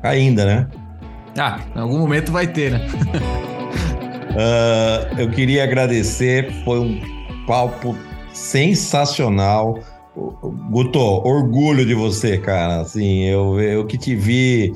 [0.02, 0.68] Ainda, né?
[1.37, 2.87] Ah, em algum momento vai ter, né?
[4.31, 6.99] uh, eu queria agradecer, foi um
[7.45, 7.95] papo
[8.33, 9.79] sensacional.
[10.69, 12.81] Guto, orgulho de você, cara.
[12.81, 14.73] Assim, eu, eu que te vi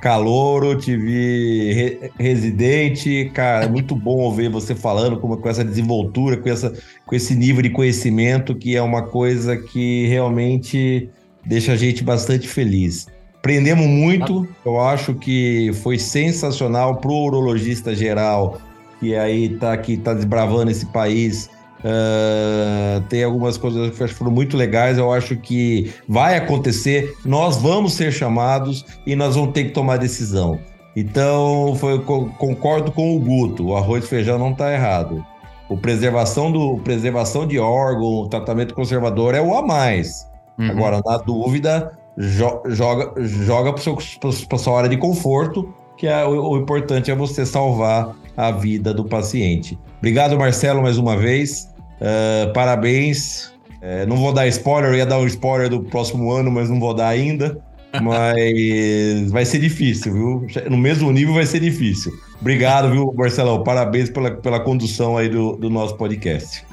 [0.00, 5.64] calouro, te vi re, residente, cara, é muito bom ouvir você falando com, com essa
[5.64, 6.72] desenvoltura, com, essa,
[7.04, 11.10] com esse nível de conhecimento, que é uma coisa que realmente
[11.44, 13.06] deixa a gente bastante feliz.
[13.38, 18.58] Aprendemos muito, eu acho que foi sensacional para o urologista geral,
[18.98, 21.48] que aí está aqui, está desbravando esse país.
[21.78, 24.98] Uh, tem algumas coisas que foram muito legais.
[24.98, 27.16] Eu acho que vai acontecer.
[27.24, 30.58] Nós vamos ser chamados e nós vamos ter que tomar decisão.
[30.96, 33.68] Então, foi, concordo com o Guto.
[33.68, 35.24] O arroz e feijão não está errado.
[35.68, 40.26] O preservação do preservação de órgão, o tratamento conservador é o a mais.
[40.58, 40.70] Uhum.
[40.70, 46.58] Agora, na dúvida, jo joga, joga para sua hora de conforto, que é o, o,
[46.58, 49.78] importante é você salvar a vida do paciente.
[49.98, 51.72] Obrigado, Marcelo, mais uma vez.
[52.00, 53.52] Uh, parabéns.
[53.80, 56.94] Uh, não vou dar spoiler, ia dar um spoiler do próximo ano, mas não vou
[56.94, 57.60] dar ainda.
[58.02, 60.46] Mas vai ser difícil, viu?
[60.68, 62.12] No mesmo nível vai ser difícil.
[62.40, 63.62] Obrigado, viu, Marcelão?
[63.62, 66.64] Parabéns pela, pela condução aí do, do nosso podcast.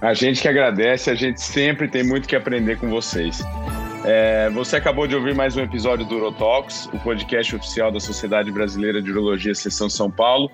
[0.00, 3.44] A gente que agradece, a gente sempre tem muito que aprender com vocês.
[4.04, 8.50] É, você acabou de ouvir mais um episódio do Urotalks, o podcast oficial da Sociedade
[8.50, 10.50] Brasileira de Urologia Seção São Paulo.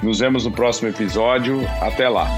[0.02, 1.60] Nos vemos no próximo episódio.
[1.82, 2.30] Até lá!